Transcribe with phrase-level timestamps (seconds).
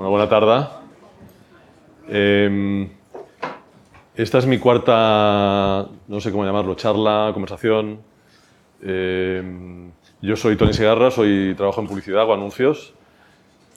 [0.00, 0.66] Una buena tarde.
[2.08, 2.88] Em,
[4.14, 8.00] esta es mi cuarta, no sé cómo llamarlo, charla, conversación.
[8.80, 9.90] Em,
[10.22, 12.94] yo soy Tony Segarra, soy, trabajo en publicidad o anuncios.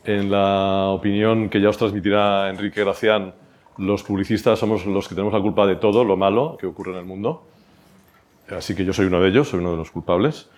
[0.05, 3.33] En la opinión que ya os transmitirá Enrique Gracián,
[3.77, 6.99] los publicistas somos los que tenemos la culpa de todo lo malo que ocurre en
[6.99, 7.43] el mundo.
[8.49, 10.49] Así que yo soy uno de ellos, soy uno de los culpables.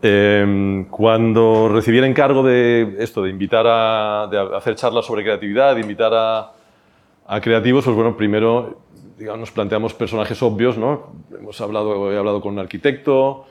[0.00, 4.24] Em, cuando recibí el encargo de esto, de invitar a
[4.56, 8.78] hacer charlas sobre creatividad, de invitar a, creativos, pues bueno, primero
[9.18, 11.12] digamos, nos planteamos personajes obvios, ¿no?
[11.36, 13.46] Hemos hablado, he hablado con un arquitecto,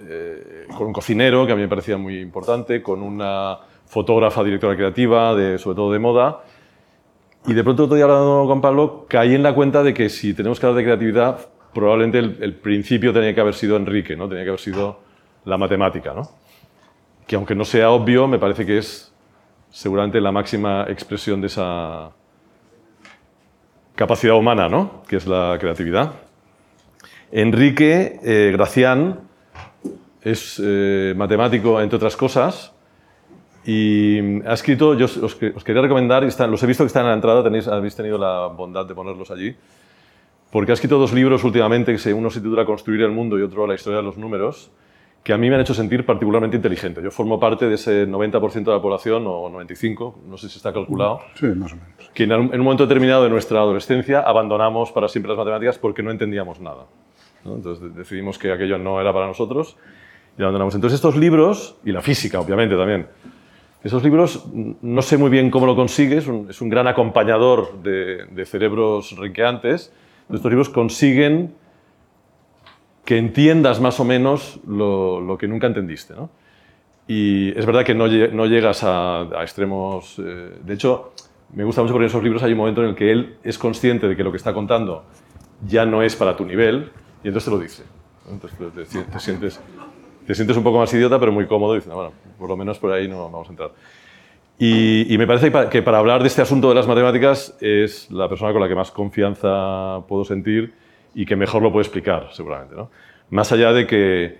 [0.00, 3.56] eh, con un cocinero, que a mí me parecía muy importante, con una
[3.86, 6.42] fotógrafa, directora creativa, de, sobre todo de moda.
[7.46, 10.34] Y de pronto, otro día hablando con Pablo, caí en la cuenta de que si
[10.34, 14.28] tenemos que hablar de creatividad, probablemente el, el principio tenía que haber sido Enrique, ¿no?
[14.28, 15.05] Tenía que haber sido
[15.46, 16.28] la matemática, ¿no?
[17.26, 19.12] que aunque no sea obvio, me parece que es
[19.70, 22.10] seguramente la máxima expresión de esa
[23.94, 25.02] capacidad humana, ¿no?
[25.08, 26.12] que es la creatividad.
[27.32, 29.20] Enrique eh, Gracián
[30.22, 32.72] es eh, matemático, entre otras cosas,
[33.64, 37.42] y ha escrito, yo os, quería recomendar, los he visto que están en la entrada,
[37.42, 39.56] tenéis, habéis tenido la bondad de ponerlos allí,
[40.52, 43.66] porque ha escrito dos libros últimamente, que uno se titula Construir el mundo y otro
[43.66, 44.70] La historia de los números,
[45.26, 47.02] que a mí me han hecho sentir particularmente inteligente.
[47.02, 50.72] Yo formo parte de ese 90% de la población, o 95%, no sé si está
[50.72, 52.10] calculado, sí, más o menos.
[52.14, 56.12] que en un momento determinado de nuestra adolescencia abandonamos para siempre las matemáticas porque no
[56.12, 56.84] entendíamos nada.
[57.44, 59.76] Entonces decidimos que aquello no era para nosotros
[60.38, 60.76] y abandonamos.
[60.76, 63.08] Entonces estos libros, y la física obviamente también,
[63.82, 68.46] esos libros no sé muy bien cómo lo consigues, es un, gran acompañador de, de
[68.46, 69.92] cerebros renqueantes.
[70.30, 71.52] Estos libros consiguen
[73.06, 76.14] que entiendas más o menos lo, que nunca entendiste.
[76.14, 76.28] ¿no?
[77.06, 80.18] Y es verdad que no, llegas a, extremos...
[80.18, 81.12] Eh, de hecho,
[81.54, 84.08] me gusta mucho porque esos libros hay un momento en el que él es consciente
[84.08, 85.04] de que lo que está contando
[85.66, 86.90] ya no es para tu nivel
[87.22, 87.84] y entonces te lo dice.
[88.28, 88.58] Entonces
[89.06, 89.60] te, sientes,
[90.26, 92.76] te sientes un poco más idiota, pero muy cómodo y dices, bueno, por lo menos
[92.80, 93.70] por ahí no vamos a entrar.
[94.58, 98.52] Y, me parece que para hablar de este asunto de las matemáticas es la persona
[98.52, 100.74] con la que más confianza puedo sentir
[101.16, 102.76] y que mejor lo puede explicar, seguramente.
[102.76, 102.90] ¿no?
[103.30, 104.38] Más allá de que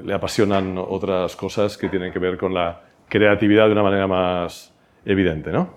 [0.00, 4.72] le apasionan otras cosas que tienen que ver con la creatividad de una manera más
[5.04, 5.50] evidente.
[5.50, 5.74] ¿no?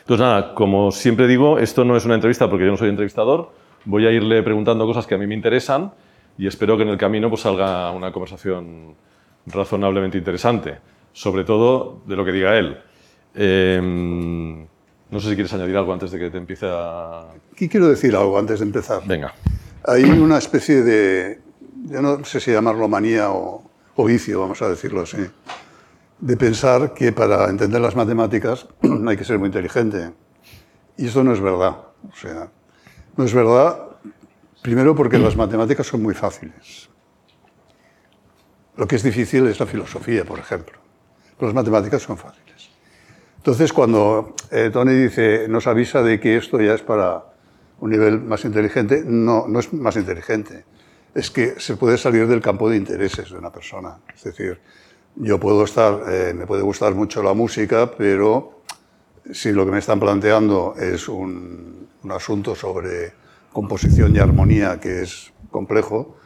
[0.00, 3.52] Entonces, nada, como siempre digo, esto no es una entrevista porque yo no soy entrevistador,
[3.84, 5.92] voy a irle preguntando cosas que a mí me interesan
[6.36, 8.96] y espero que en el camino pues, salga una conversación
[9.46, 10.78] razonablemente interesante,
[11.12, 12.78] sobre todo de lo que diga él.
[13.36, 14.66] Eh,
[15.10, 17.28] no sé si quieres añadir algo antes de que te empiece a...
[17.52, 19.02] Aquí quiero decir algo antes de empezar.
[19.06, 19.32] Venga.
[19.84, 21.40] Hay una especie de,
[21.84, 25.24] yo no sé si llamarlo manía o, vicio, vamos a decirlo así,
[26.18, 28.66] de pensar que para entender las matemáticas
[29.06, 30.12] hay que ser muy inteligente.
[30.96, 31.76] Y eso no es verdad.
[32.10, 32.50] O sea,
[33.16, 33.78] no es verdad,
[34.62, 36.88] primero porque las matemáticas son muy fáciles.
[38.76, 40.78] Lo que es difícil es la filosofía, por ejemplo.
[41.38, 42.45] Pero las matemáticas son fáciles.
[43.46, 47.26] Entonces, cuando eh, Tony dice, nos avisa de que esto ya es para
[47.78, 50.64] un nivel más inteligente, no, no es más inteligente.
[51.14, 53.98] Es que se puede salir del campo de intereses de una persona.
[54.12, 54.58] Es decir,
[55.14, 58.62] yo puedo estar, eh, me puede gustar mucho la música, pero
[59.30, 63.12] si lo que me están planteando es un, un asunto sobre
[63.52, 66.16] composición y armonía que es complejo,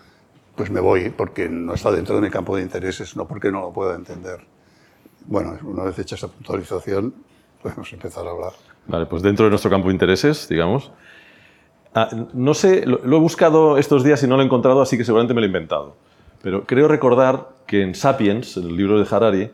[0.56, 3.60] pues me voy porque no está dentro de mi campo de intereses, no porque no
[3.60, 4.40] lo pueda entender.
[5.30, 7.14] Bueno, una vez hecha esa puntualización,
[7.62, 8.50] podemos empezar a hablar.
[8.88, 10.90] Vale, pues dentro de nuestro campo de intereses, digamos.
[11.94, 15.04] Ah, no sé, lo, he buscado estos días y no lo he encontrado, así que
[15.04, 15.96] seguramente me lo he inventado.
[16.42, 19.50] Pero creo recordar que en Sapiens, en el libro de Harari,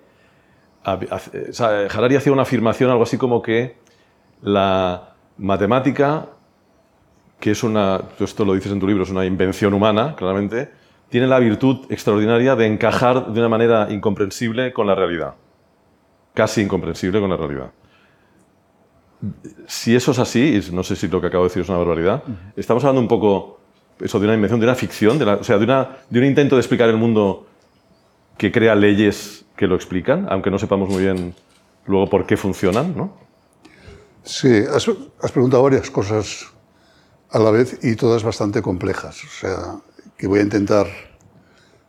[0.82, 3.76] Harari hacía una afirmación, algo así como que
[4.40, 6.30] la matemática,
[7.38, 10.70] que es una, esto lo dices en tu libro, es una invención humana, claramente,
[11.10, 15.34] tiene la virtud extraordinaria de encajar de una manera incomprensible con la realidad
[16.36, 17.72] casi incomprensible con la realidad.
[19.66, 21.78] Si eso es así, y no sé si lo que acabo de decir es una
[21.78, 22.22] barbaridad,
[22.54, 23.58] estamos hablando un poco
[23.98, 26.56] eso, de una invención, de una ficción, de o sea, de, una, de, un intento
[26.56, 27.46] de explicar el mundo
[28.36, 31.34] que crea leyes que lo explican, aunque no sepamos muy bien
[31.86, 33.16] luego por qué funcionan, ¿no?
[34.22, 34.86] Sí, has,
[35.22, 36.52] has preguntado varias cosas
[37.30, 39.56] a la vez y todas bastante complejas, o sea,
[40.18, 40.86] que voy a intentar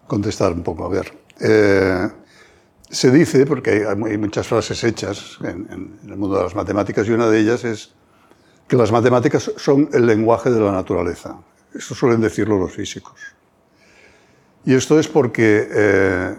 [0.08, 0.86] contestar un poco.
[0.86, 2.08] A ver, eh,
[2.90, 7.30] se dice, porque hay, muchas frases hechas en, el mundo de las matemáticas, y una
[7.30, 7.94] de ellas es
[8.68, 11.38] que las matemáticas son el lenguaje de la naturaleza.
[11.74, 13.20] Eso suelen decirlo los físicos.
[14.66, 16.36] Y esto es porque eh,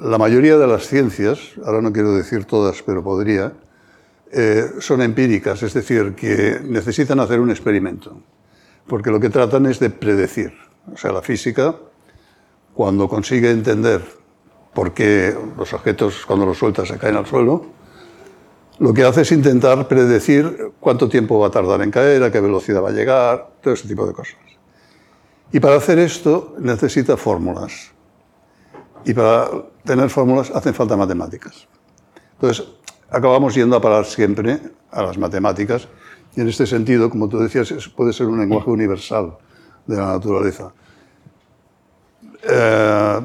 [0.00, 3.52] la mayoría de las ciencias, ahora no quiero decir todas, pero podría,
[4.32, 8.20] eh, son empíricas, es decir, que necesitan hacer un experimento,
[8.86, 10.52] porque lo que tratan es de predecir.
[10.92, 11.74] O sea, la física,
[12.74, 14.23] cuando consigue entender
[14.74, 17.64] por qué los objetos, cuando los sueltas, se caen al suelo,
[18.78, 22.40] lo que hace es intentar predecir cuánto tiempo va a tardar en caer, a qué
[22.40, 24.36] velocidad va a llegar, todo ese tipo de cosas.
[25.52, 27.92] Y para hacer esto necesita fórmulas.
[29.04, 29.48] Y para
[29.84, 31.68] tener fórmulas hacen falta matemáticas.
[32.32, 32.66] Entonces,
[33.10, 34.60] acabamos yendo a parar siempre
[34.90, 35.86] a las matemáticas.
[36.34, 39.38] Y en este sentido, como tú decías, puede ser un lenguaje universal
[39.86, 40.72] de la naturaleza.
[42.42, 43.20] Eh,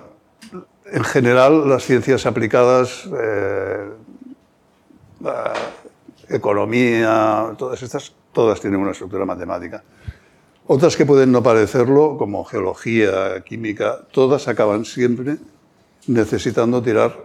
[0.91, 3.89] en general, las ciencias aplicadas, eh,
[6.29, 9.83] economía, todas estas, todas tienen una estructura matemática.
[10.67, 15.37] Otras que pueden no parecerlo, como geología, química, todas acaban siempre
[16.07, 17.17] necesitando tirar,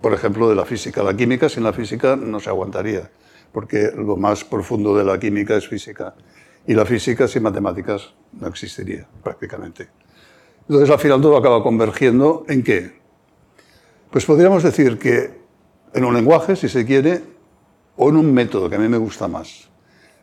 [0.00, 1.02] por ejemplo, de la física.
[1.02, 3.10] La química sin la física no se aguantaría,
[3.52, 6.14] porque lo más profundo de la química es física.
[6.66, 9.88] Y la física sin matemáticas no existiría prácticamente.
[10.68, 13.00] Entonces, al final todo acaba convergiendo en qué?
[14.10, 15.42] Pues podríamos decir que
[15.92, 17.22] en un lenguaje, si se quiere,
[17.96, 19.68] o en un método, que a mí me gusta más.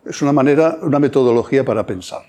[0.05, 2.23] Es una manera, una metodología para pensar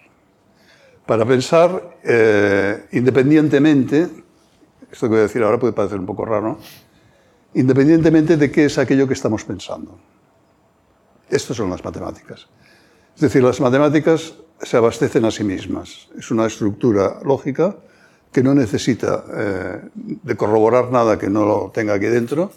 [1.07, 4.09] para pensar eh, independientemente,
[4.91, 6.59] esto que voy a decir ahora puede parecer un poco raro,
[7.55, 9.99] independientemente de qué es aquello que estamos pensando.
[11.29, 12.49] Estas son las matemáticas.
[13.15, 16.09] Es decir, las matemáticas se abastecen a sí mismas.
[16.17, 17.77] Es una estructura lógica
[18.33, 22.51] que no necesita eh, de corroborar nada que no lo tenga aquí dentro,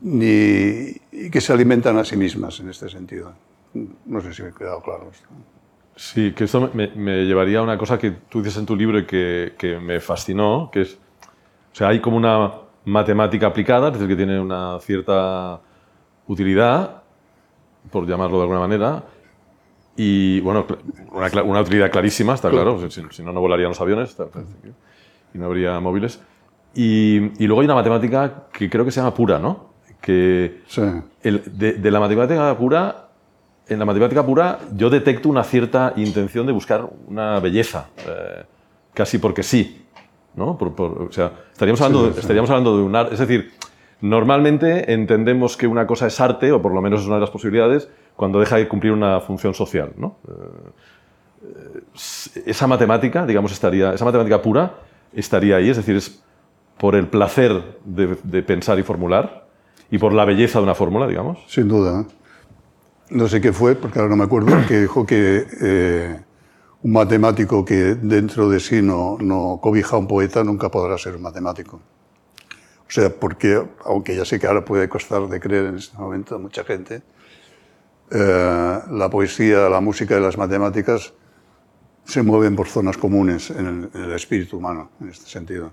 [0.00, 3.32] ni y que se alimentan a sí mismas en este sentido.
[4.06, 5.28] No sé si me he quedado claro esto.
[5.96, 9.04] Sí, que esto me, llevaría a una cosa que tú dices en tu libro y
[9.04, 12.52] que, que, me fascinó, que es, o sea, hay como una
[12.84, 15.60] matemática aplicada, es decir, que tiene una cierta
[16.28, 17.02] utilidad,
[17.90, 19.02] por llamarlo de alguna manera,
[19.96, 20.64] y bueno,
[21.10, 24.16] una, una utilidad clarísima, está claro, si, no, no volarían los aviones
[25.34, 26.20] y no habría móviles.
[26.74, 29.68] Y, y, luego hay una matemática que creo que se llama pura, ¿no?
[30.00, 30.82] Que sí.
[31.22, 33.08] el, de, de la matemática pura
[33.68, 38.44] en la matemática pura yo detecto una cierta intención de buscar una belleza, eh,
[38.94, 39.84] casi porque sí.
[40.34, 40.56] ¿no?
[40.60, 43.14] o sea, estaríamos hablando, de, estaríamos hablando de un arte.
[43.14, 43.52] Es decir,
[44.00, 47.30] normalmente entendemos que una cosa es arte, o por lo menos es una de las
[47.30, 49.92] posibilidades, cuando deja de cumplir una función social.
[49.96, 50.16] ¿no?
[50.28, 51.80] Eh,
[52.46, 54.74] esa matemática, digamos, estaría, esa matemática pura
[55.12, 56.22] estaría ahí, es decir, es
[56.78, 59.48] por el placer de, pensar y formular
[59.90, 61.38] y por la belleza de una fórmula, digamos.
[61.48, 62.06] Sin duda.
[63.10, 66.20] no sé qué fue, porque ahora no me acuerdo, que dijo que eh,
[66.82, 71.16] un matemático que dentro de sí no, no, cobija a un poeta nunca podrá ser
[71.16, 71.80] un matemático.
[72.88, 76.36] O sea, porque, aunque ya sé que ahora puede costar de creer en este momento
[76.36, 77.02] a mucha gente,
[78.10, 81.12] eh, la poesía, la música y las matemáticas
[82.08, 85.72] se mueven por zonas comunes en el, espíritu humano, en este sentido.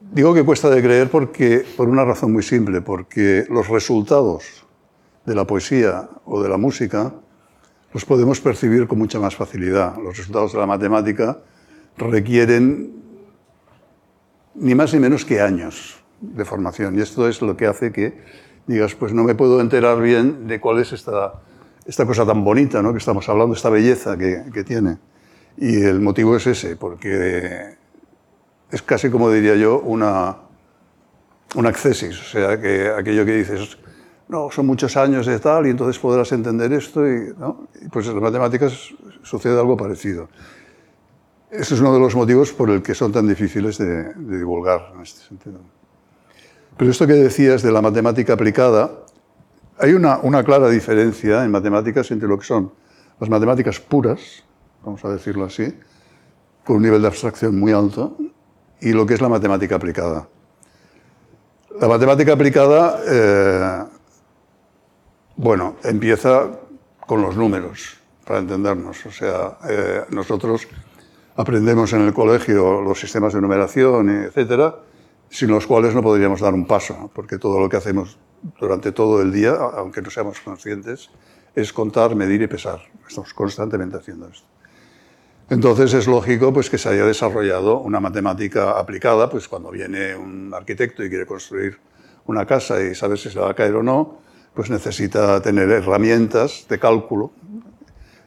[0.00, 4.66] Digo que cuesta de creer porque, por una razón muy simple, porque los resultados
[5.24, 7.14] de la poesía o de la música,
[7.94, 9.96] los podemos percibir con mucha más facilidad.
[9.96, 11.38] Los resultados de la matemática
[11.96, 12.92] requieren
[14.56, 16.98] ni más ni menos que años de formación.
[16.98, 18.20] Y esto es lo que hace que
[18.66, 21.40] digas, pues no me puedo enterar bien de cuál es esta,
[21.88, 22.92] esta cosa tan bonita ¿no?
[22.92, 24.98] que estamos hablando, esta belleza que, que tiene.
[25.56, 27.74] Y el motivo es ese, porque
[28.70, 30.36] es casi como diría yo una,
[31.56, 33.78] un accesis, o sea, que aquello que dices,
[34.28, 37.06] no, son muchos años de tal y entonces podrás entender esto.
[37.08, 37.34] Y,
[37.90, 40.28] pues en las matemáticas sucede algo parecido.
[41.50, 45.00] Ese es uno de los motivos por el que son tan difíciles de, divulgar en
[45.00, 45.60] este sentido.
[46.76, 48.90] Pero esto que decías de la matemática aplicada,
[49.80, 52.72] hay una, clara diferencia en matemáticas entre lo que son
[53.20, 54.44] las matemáticas puras,
[54.84, 55.74] vamos a decirlo así,
[56.64, 58.16] con un nivel de abstracción muy alto,
[58.80, 60.28] y lo que es la matemática aplicada.
[61.80, 63.84] La matemática aplicada eh,
[65.36, 66.50] bueno, empieza
[67.06, 69.06] con los números, para entendernos.
[69.06, 70.68] O sea, eh, nosotros
[71.36, 74.76] aprendemos en el colegio los sistemas de numeración, etcétera,
[75.30, 78.18] sin los cuales no podríamos dar un paso, porque todo lo que hacemos
[78.60, 81.10] durante todo el día, aunque no seamos conscientes,
[81.54, 82.80] es contar, medir y pesar.
[83.08, 84.46] Estamos constantemente haciendo esto.
[85.50, 90.52] Entonces es lógico pues, que se haya desarrollado una matemática aplicada, pues cuando viene un
[90.54, 91.78] arquitecto y quiere construir
[92.26, 94.18] una casa y sabe si se va a caer o no,
[94.54, 97.32] pues necesita tener herramientas de cálculo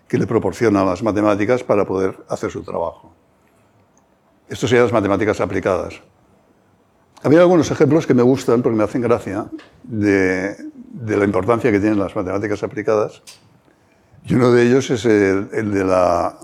[0.08, 3.14] que le proporcionan las matemáticas para poder hacer su trabajo.
[4.50, 6.02] Esto serían las matemáticas aplicadas.
[7.24, 9.46] Había algunos ejemplos que me gustan porque me hacen gracia
[9.84, 10.56] de,
[11.06, 13.22] la importancia que tienen las matemáticas aplicadas.
[14.26, 16.36] Y uno de ellos es el, de, la,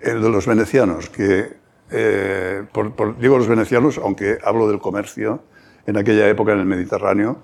[0.00, 1.56] el de los venecianos, que,
[1.90, 2.64] eh,
[3.20, 5.42] digo los venecianos, aunque hablo del comercio,
[5.86, 7.38] en aquella época en el Mediterráneo,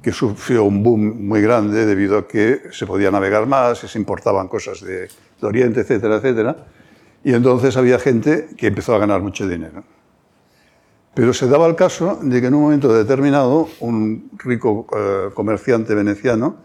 [0.00, 4.46] que sufrió un boom muy grande debido a que se podía navegar más, se importaban
[4.46, 6.56] cosas de, de Oriente, etcétera, etcétera.
[7.24, 9.82] Y entonces había gente que empezó a ganar mucho dinero.
[11.16, 15.94] Pero se daba el caso de que en un momento determinado un rico eh, comerciante
[15.94, 16.56] veneciano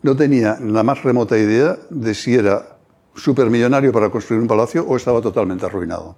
[0.00, 2.78] no tenía la más remota idea de si era
[3.14, 6.16] supermillonario para construir un palacio o estaba totalmente arruinado.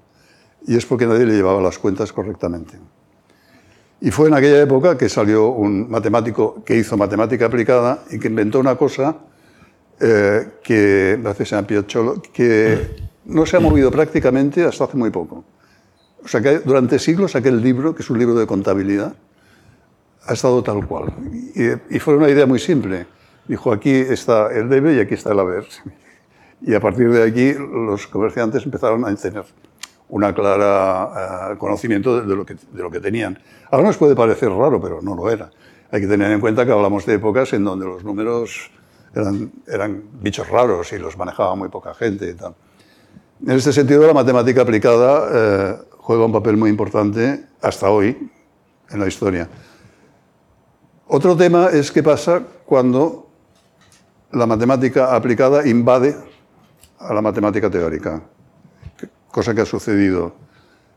[0.64, 2.78] Y es porque nadie le llevaba las cuentas correctamente.
[4.00, 8.28] Y fue en aquella época que salió un matemático que hizo matemática aplicada y que
[8.28, 9.16] inventó una cosa
[9.98, 15.44] eh, que, gracias a que no se ha movido prácticamente hasta hace muy poco.
[16.24, 19.14] Que durante siglos aquel libro, que es un libro de contabilidad,
[20.26, 21.12] ha estado tal cual.
[21.90, 23.06] Y, fue una idea muy simple.
[23.46, 25.66] Dijo, aquí está el debe y aquí está el haber.
[26.60, 29.44] Y a partir de aquí los comerciantes empezaron a tener
[30.08, 33.38] una clara eh, conocimiento de, lo que, de lo que tenían.
[33.70, 35.50] Ahora nos puede parecer raro, pero no lo era.
[35.90, 38.70] Hay que tener en cuenta que hablamos de épocas en donde los números
[39.14, 42.54] eran, eran bichos raros y los manejaba muy poca gente y tal.
[43.44, 48.30] En este sentido, la matemática aplicada eh, juega un papel muy importante hasta hoy
[48.88, 49.48] en la historia.
[51.08, 53.28] Otro tema es qué pasa cuando
[54.30, 56.16] la matemática aplicada invade
[57.00, 58.22] a la matemática teórica,
[59.32, 60.36] cosa que ha sucedido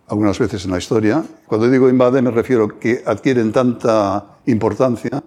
[0.07, 1.23] algunas veces en la historia.
[1.47, 5.23] Cuando digo invade me refiero que adquieren tanta importancia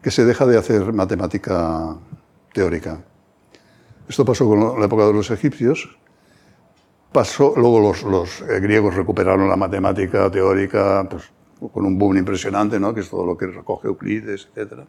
[0.00, 1.94] que se deja de hacer matemática
[2.54, 3.04] teórica.
[4.08, 5.98] Esto pasó con la época de los egipcios,
[7.12, 11.30] Pasó, luego los, los eh, griegos recuperaron la matemática teórica pues,
[11.72, 12.94] con un boom impresionante, ¿no?
[12.94, 14.80] que es todo lo que recoge Euclides, etc.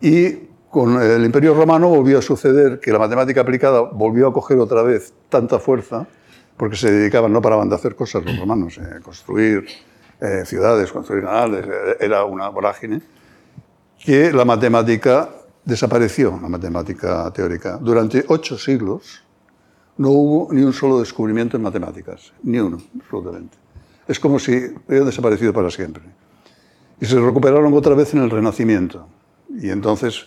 [0.00, 0.32] Y
[0.68, 4.82] con el Imperio Romano volvió a suceder que la matemática aplicada volvió a coger otra
[4.82, 6.06] vez tanta fuerza,
[6.56, 9.64] porque se dedicaban, no paraban de hacer cosas los romanos, eh, construir
[10.20, 11.66] eh, ciudades, construir canales,
[12.00, 13.00] era una vorágine,
[14.04, 15.30] que la matemática
[15.64, 17.78] desapareció, la matemática teórica.
[17.78, 19.25] Durante ocho siglos,
[19.98, 23.56] no hubo ni un solo descubrimiento en matemáticas, ni uno, absolutamente.
[24.06, 24.52] Es como si
[24.86, 26.02] hubieran desaparecido para siempre.
[27.00, 29.08] Y se recuperaron otra vez en el Renacimiento.
[29.48, 30.26] Y entonces,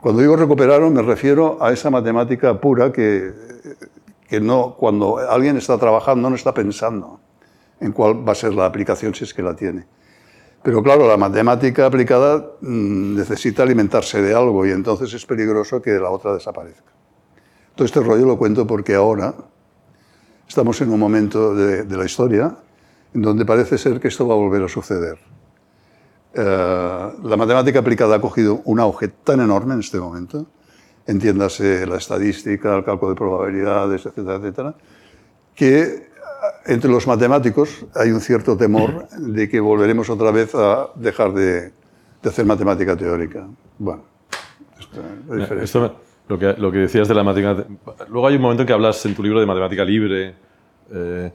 [0.00, 3.32] cuando digo recuperaron, me refiero a esa matemática pura que,
[4.28, 7.20] que no, cuando alguien está trabajando no está pensando
[7.80, 9.86] en cuál va a ser la aplicación si es que la tiene.
[10.62, 15.90] Pero claro, la matemática aplicada mm, necesita alimentarse de algo y entonces es peligroso que
[15.92, 17.01] la otra desaparezca.
[17.74, 19.34] Todo este rollo lo cuento porque ahora
[20.46, 22.54] estamos en un momento de, la historia
[23.14, 25.18] en donde parece ser que esto va a volver a suceder.
[26.34, 30.46] Eh, la matemática aplicada ha cogido un auge tan enorme en este momento,
[31.06, 34.74] entiéndase la estadística, el cálculo de probabilidades, etcétera, etcétera,
[35.54, 36.10] que
[36.66, 41.72] entre los matemáticos hay un cierto temor de que volveremos otra vez a dejar de,
[42.24, 43.46] hacer matemática teórica.
[43.78, 44.04] Bueno,
[44.80, 45.92] esto es
[46.36, 47.66] lo que, decías de la matemática.
[48.08, 50.34] Luego hay un momento en que hablas en tu libro de matemática libre.
[50.92, 51.32] Eh,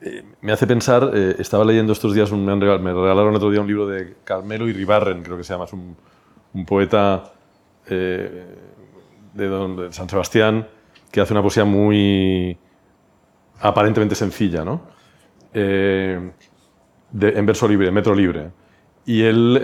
[0.00, 3.66] eh, me hace pensar, eh, estaba leyendo estos días, un, me, regalaron otro día un
[3.66, 5.96] libro de Carmelo y Ribarren, creo que se llama, es un,
[6.66, 7.32] poeta
[7.88, 8.44] de,
[9.90, 10.66] San Sebastián
[11.10, 12.56] que hace una poesía muy
[13.60, 14.82] aparentemente sencilla, ¿no?
[15.52, 16.32] en
[17.46, 18.50] verso libre, metro libre.
[19.06, 19.60] Y él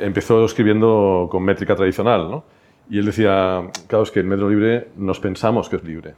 [0.00, 2.57] empezó escribiendo con métrica tradicional, ¿no?
[2.90, 6.14] Y él decía, claro, es que el metro libre nos pensamos que es libre,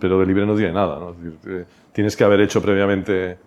[0.00, 0.98] pero de libre no tiene nada.
[0.98, 1.14] ¿no?
[1.46, 3.38] Eh, tienes que haber hecho previamente,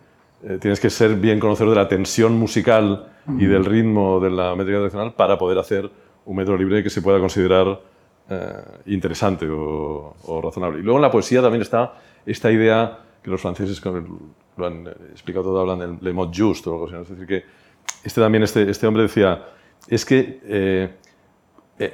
[0.44, 3.08] eh, tienes que ser bien conocedor de la tensión musical
[3.38, 5.90] y del ritmo de la métrica tradicional para poder hacer
[6.26, 7.80] un metro libre que se pueda considerar
[8.30, 8.54] eh,
[8.88, 10.80] interesante o, razonable.
[10.80, 11.96] Y luego en la poesía también está
[12.26, 16.74] esta idea que los franceses lo han explicado todo, hablan del le mot juste o
[16.74, 16.96] algo así.
[16.96, 17.44] Es decir, que
[18.04, 19.44] este, también este, este hombre decía,
[19.88, 20.90] es que eh,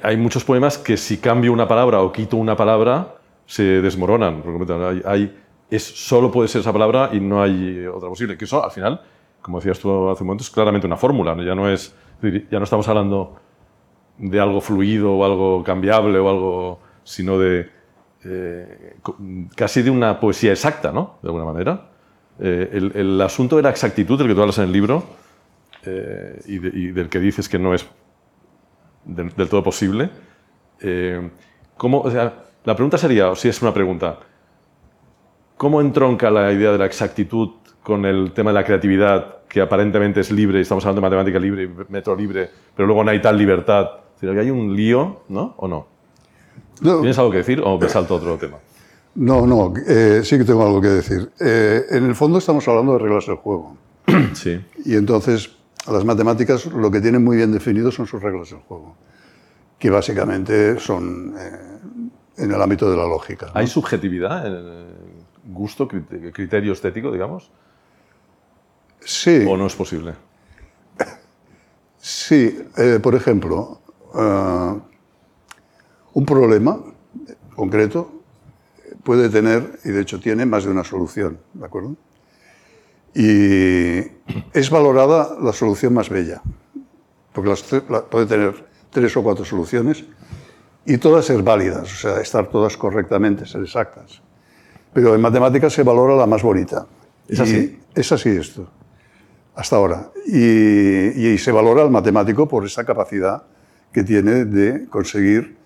[0.02, 3.14] hay muchos poemas que si cambio una palabra o quito una palabra,
[3.46, 4.42] se desmoronan.
[5.06, 5.34] Hay,
[5.70, 8.36] es, solo puede ser esa palabra y no hay otra posible.
[8.36, 9.00] Que eso, al final,
[9.40, 11.34] como decías tú hace un momento, es claramente una fórmula.
[11.42, 11.68] Ya, no
[12.64, 13.36] estamos hablando
[14.18, 17.70] de algo fluido o algo cambiable o algo, sino de
[18.24, 18.96] eh,
[19.56, 21.18] casi de una poesía exacta, ¿no?
[21.22, 21.90] De alguna manera.
[22.40, 25.04] Eh, el, asunto de la exactitud del que tú hablas en el libro
[26.46, 27.88] y del que dices que no es
[29.04, 30.10] del, todo posible.
[30.80, 31.30] Eh,
[31.76, 34.18] ¿cómo, o sea, la pregunta sería, o si es una pregunta,
[35.56, 37.50] ¿cómo entronca la idea de la exactitud
[37.82, 41.38] con el tema de la creatividad que aparentemente es libre, y estamos hablando de matemática
[41.38, 43.88] libre, metro libre, pero luego no hay tal libertad.
[44.20, 45.54] ¿Hay un lío, ¿no?
[45.56, 45.86] ¿O no?
[46.80, 48.58] No, ¿Tienes algo que decir o me salto a otro tema?
[49.14, 51.30] no, no, eh, sí que tengo algo que decir.
[51.40, 53.76] Eh, en el fondo estamos hablando de reglas del juego.
[54.34, 54.60] Sí.
[54.84, 55.50] Y entonces
[55.92, 58.96] las matemáticas lo que tienen muy bien definido son sus reglas del juego,
[59.78, 61.50] que básicamente son eh,
[62.38, 63.46] en el ámbito de la lógica.
[63.46, 63.52] ¿no?
[63.54, 64.86] ¿Hay subjetividad, eh,
[65.46, 67.50] gusto, crit- criterio estético, digamos?
[69.00, 70.14] Sí, ¿O no es posible?
[71.98, 72.58] sí.
[72.76, 73.80] eh, por ejemplo,
[74.14, 74.76] ah,
[76.14, 76.78] un problema
[77.54, 78.12] concreto
[79.04, 81.96] puede tener, y de hecho tiene, más de una solución, ¿de acuerdo?
[83.18, 83.98] Y
[84.52, 86.40] es valorada la solución más bella,
[87.32, 88.54] porque las la- puede tener
[88.90, 90.04] tres o cuatro soluciones
[90.86, 94.22] y todas ser válidas, o sea, estar todas correctamente, ser exactas.
[94.92, 96.86] Pero en matemáticas se valora la más bonita.
[97.26, 97.80] ¿Es Y así?
[97.92, 98.70] Es así esto,
[99.56, 100.10] hasta ahora.
[100.26, 100.38] Y,
[101.32, 103.42] y se valora al matemático por esa capacidad
[103.92, 105.56] que tiene de conseguir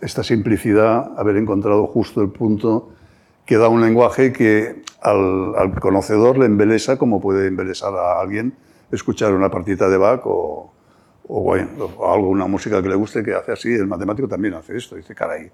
[0.00, 2.90] esta simplicidad, haber encontrado justo el punto
[3.52, 8.54] que da un lenguaje que al, conocedor le embelesa como puede embelesar a alguien
[8.90, 10.72] escuchar una partita de Bach o,
[11.28, 11.68] o, bueno,
[12.02, 15.14] algo, una música que le guste que hace así, el matemático también hace esto, dice,
[15.14, 15.50] caray.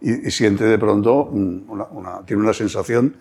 [0.00, 1.30] Y, y siente de pronto,
[2.24, 3.16] tiene una sensación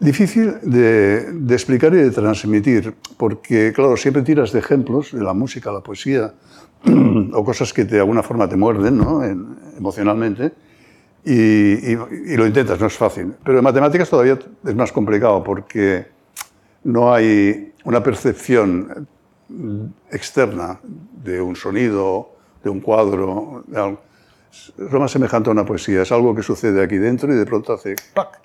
[0.00, 5.70] difícil de, explicar y de transmitir, porque, claro, siempre tiras de ejemplos de la música,
[5.70, 6.34] la poesía,
[7.32, 9.22] o cosas que de alguna forma te muerden ¿no?
[9.22, 9.46] En-
[9.76, 10.54] emocionalmente,
[11.30, 13.34] y, lo intentas, no es fácil.
[13.44, 16.06] Pero en matemáticas todavía es más complicado, porque
[16.84, 19.06] no hay una percepción
[20.10, 22.30] externa de un sonido,
[22.62, 23.64] de un cuadro.
[24.50, 27.74] Es más semejante a una poesía, es algo que sucede aquí dentro y de pronto
[27.74, 28.40] hace ¡pac!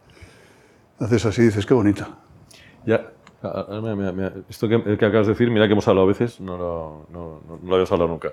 [1.00, 2.06] Haces así y dices, qué bonito.
[2.86, 3.12] Ya,
[4.50, 7.60] esto que, acabas de decir, mira que hemos hablado a veces, no lo, no, no-
[7.64, 8.32] lo habíamos hablado nunca.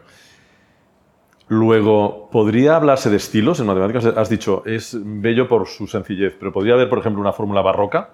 [1.50, 4.04] Luego, ¿podría hablarse de estilos en matemáticas?
[4.04, 8.10] Has dicho, es bello por su sencillez, pero ¿podría haber, por ejemplo, una fórmula barroca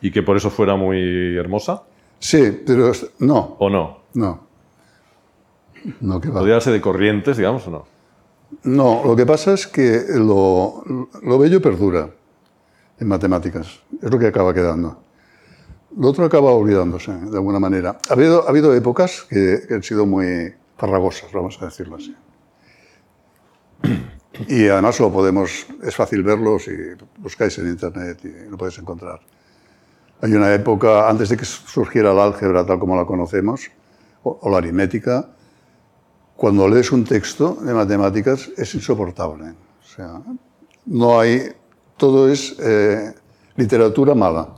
[0.00, 1.82] y que por eso fuera muy hermosa?
[2.18, 3.98] Sí, pero no, ¿O no?
[4.14, 4.40] no.
[6.00, 6.36] No, que va.
[6.36, 7.84] ¿Podría darse de corrientes, digamos, o no?
[8.62, 10.82] No, lo que pasa es que lo,
[11.22, 12.08] lo bello perdura
[12.98, 13.80] en matemáticas.
[14.00, 15.02] Es lo que acaba quedando.
[15.98, 17.98] Lo otro acaba olvidándose, de alguna manera.
[18.08, 22.16] Ha habido, ha habido épocas que, que han sido muy farragosas, vamos a decirlo así.
[24.48, 26.70] Y además lo podemos, es fácil verlo si
[27.18, 29.20] buscáis en internet y lo podéis encontrar.
[30.22, 33.70] Hay una época, antes de que surgiera la álgebra tal como la conocemos,
[34.22, 35.30] o, la aritmética,
[36.36, 39.50] cuando lees un texto de matemáticas es insoportable.
[39.50, 40.20] O sea,
[40.86, 41.52] no hay,
[41.96, 43.14] todo es eh,
[43.56, 44.48] literatura mala.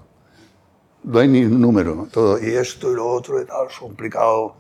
[1.05, 4.57] No hay ni número, todo, y esto y lo otro y tal, es complicado.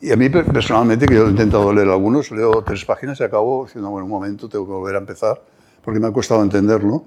[0.00, 3.24] Y a mí per- personalmente, que yo he intentado leer algunos, leo tres páginas y
[3.24, 5.42] acabo diciendo, bueno, un momento, tengo que volver a empezar,
[5.82, 7.04] porque me ha costado entenderlo.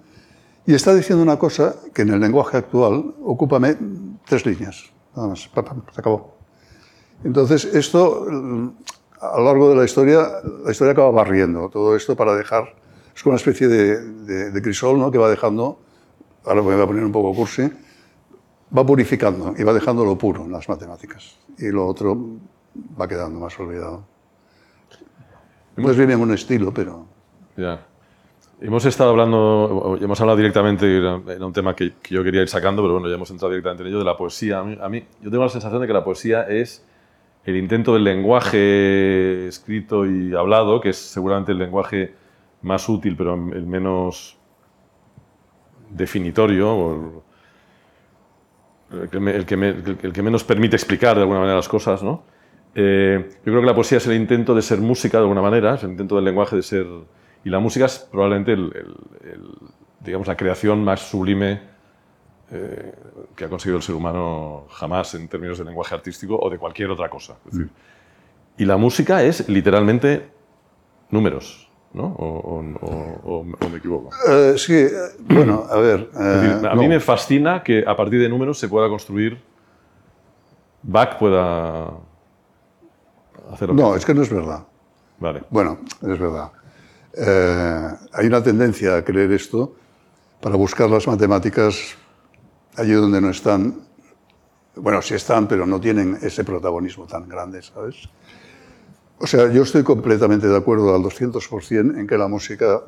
[0.65, 3.78] Y está diciendo una cosa que en el lenguaje actual ocupa me-
[4.28, 6.36] tres líneas, nada más, pa, pa, se acabó.
[7.23, 8.67] Entonces, esto, mm,
[9.21, 10.28] a lo largo de la historia,
[10.63, 12.75] la historia acaba barriendo todo esto para dejar,
[13.15, 15.12] es como una especie de, de- de crisol ¿no?
[15.12, 15.80] que va dejando,
[16.45, 17.69] ahora me voy a poner un poco cursi,
[18.75, 21.38] va purificando y va dejando lo puro en las matemáticas.
[21.58, 22.17] Y lo otro
[22.99, 24.03] va quedando más olvidado.
[25.75, 27.05] No es bien un estilo, pero...
[27.55, 27.86] Ya.
[28.62, 32.82] Hemos estado hablando, hemos hablado directamente, era un tema que, que yo quería ir sacando,
[32.82, 34.60] pero bueno, ya hemos entrado directamente en ello, de la poesía.
[34.60, 36.86] A mí, a mí- yo tengo la sensación de que la poesía es
[37.45, 42.13] el intento del lenguaje escrito y hablado, que es seguramente el lenguaje
[42.62, 44.38] más útil, pero el menos
[45.89, 47.23] definitorio, o
[48.91, 51.55] el, el que, me- el que me- el que menos permite explicar de alguna manera
[51.55, 52.23] las cosas, ¿no?
[52.75, 55.75] Eh, yo creo que la poesía es el intento de ser música de alguna manera,
[55.75, 56.86] es el intento del lenguaje de ser...
[57.43, 59.41] Y la música es probablemente el, el- el,
[60.01, 61.62] digamos, la creación más sublime
[62.51, 62.93] eh,
[63.36, 66.89] que ha conseguido el ser humano jamás en términos de lenguaje artístico o de cualquier
[66.89, 67.38] otra cosa.
[67.47, 67.69] Es decir,
[68.58, 70.29] y la música es literalmente
[71.12, 72.05] números, ¿no?
[72.05, 74.10] O, o- o- o- me equivoco.
[74.27, 76.10] Eh, sí, eh, bueno, a ver...
[76.13, 76.89] Es decir, eh, a mí no.
[76.89, 79.38] me fascina que a partir de números se pueda construir,
[80.84, 81.91] Bach pueda
[83.49, 84.65] hacer lo que No, es que no es verdad.
[85.19, 85.43] Vale.
[85.49, 86.51] Bueno, es verdad.
[87.13, 89.75] Eh, hay una tendencia a creer esto
[90.39, 91.95] para buscar las matemáticas
[92.77, 93.81] allí donde no están.
[94.75, 98.07] Bueno, sí están, pero no tienen ese protagonismo tan grande, ¿sabes?
[99.17, 102.81] O sea, yo estoy completamente de acuerdo al 200% en que la música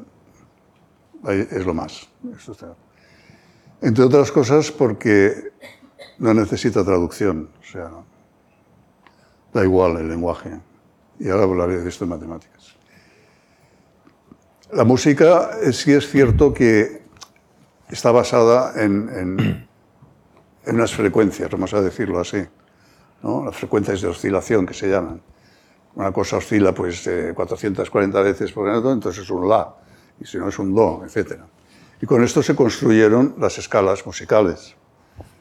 [1.28, 2.08] es lo más.
[3.82, 5.52] Entre otras cosas porque
[6.19, 8.11] no necesita traducción, o sea, no.
[9.54, 10.60] Da igual el lenguaje.
[11.20, 12.76] Y ahora hablaré de esto en matemáticas.
[14.72, 17.04] La música eh, sí es cierto que
[17.90, 19.40] está basada en, en,
[20.66, 22.42] en unas frecuencias, vamos a decirlo así,
[23.22, 23.46] ¿no?
[23.46, 25.22] las frecuencias de oscilación que se llaman.
[25.96, 29.76] Una cosa oscila pues eh, 440 veces por minuto, entonces es un la,
[30.20, 31.42] y si no es un do, etc.
[32.02, 34.76] Y con esto se construyeron las escalas musicales,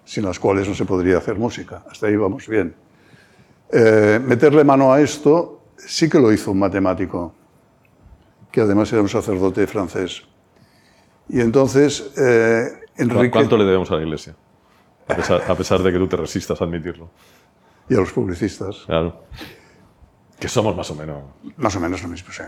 [0.05, 1.85] sin las cuales no se podría hacer música.
[1.89, 2.75] Hasta ahí vamos bien.
[3.73, 7.35] Eh, meterle mano a esto sí que lo hizo un matemático,
[8.51, 10.23] que además era un sacerdote francés.
[11.29, 13.31] Y entonces, eh, Enrique...
[13.31, 14.35] ¿Cuánto le debemos a la Iglesia?
[15.07, 17.11] A pesar, a pesar, de que tú te resistas a admitirlo.
[17.89, 18.85] Y a los publicistas.
[18.87, 19.23] Claro.
[20.39, 21.23] Que somos más o menos.
[21.57, 22.43] Más o menos lo mismo, sí.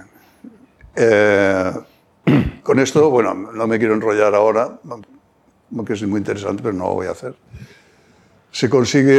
[0.97, 1.73] Eh,
[2.63, 4.79] con esto, bueno, no me quiero enrollar ahora,
[5.77, 7.35] aunque es muy interesante, pero no lo voy a hacer.
[8.53, 9.15] Se consigue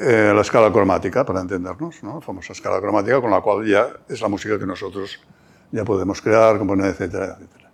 [0.00, 2.14] eh, la escala cromática, para entendernos, ¿no?
[2.16, 5.20] la famosa escala cromática, con la cual ya es la música que nosotros
[5.70, 7.70] ya podemos crear, componer, etcétera, etcétera.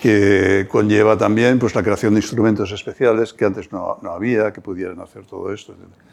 [0.00, 4.60] Que conlleva también pues, la creación de instrumentos especiales que antes no, no había, que
[4.60, 5.72] pudieran hacer todo esto.
[5.72, 6.04] Etcétera.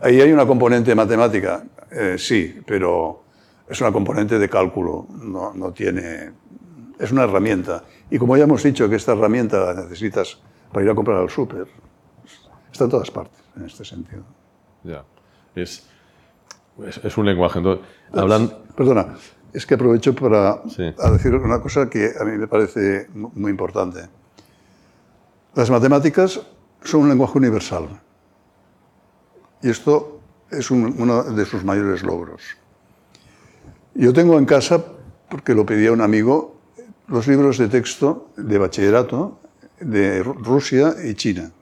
[0.00, 3.22] Ahí hay una componente matemática, eh, sí, pero
[3.68, 6.32] es una componente de cálculo, no, no tiene
[6.98, 7.84] es una herramienta.
[8.10, 10.38] Y como ya hemos dicho que esta herramienta la necesitas
[10.72, 11.66] para ir a comprar al súper,
[12.74, 14.24] está en todas partes en este sentido.
[14.82, 15.04] Ya,
[15.54, 15.86] es,
[16.84, 17.58] es, es un lenguaje.
[17.60, 18.52] Entonces, hablan...
[18.76, 19.14] Perdona,
[19.52, 20.82] es que aprovecho para sí.
[21.12, 24.08] decir una cosa que a mí me parece muy importante.
[25.54, 26.40] Las matemáticas
[26.82, 27.88] son un lenguaje universal.
[29.62, 32.42] Y esto es un, uno de sus mayores logros.
[33.94, 34.84] Yo tengo en casa,
[35.30, 36.56] porque lo pedía un amigo,
[37.06, 39.38] los libros de texto de bachillerato
[39.78, 41.52] de Rusia y China.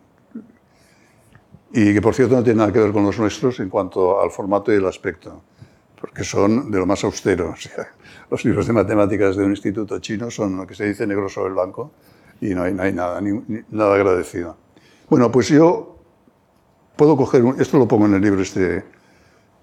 [1.72, 4.30] Y que, por cierto, no tienen nada que ver con los nuestros en cuanto al
[4.30, 5.42] formato y el aspecto,
[6.00, 7.50] porque son de lo más austero.
[7.54, 7.88] O sea,
[8.30, 11.52] los libros de matemáticas de un instituto chino son lo que se dice negro sobre
[11.52, 11.92] blanco
[12.40, 14.56] y no hay, no hay nada, ni, ni, nada agradecido.
[15.08, 15.98] Bueno, pues yo
[16.96, 18.84] puedo coger, un, esto lo pongo en el libro este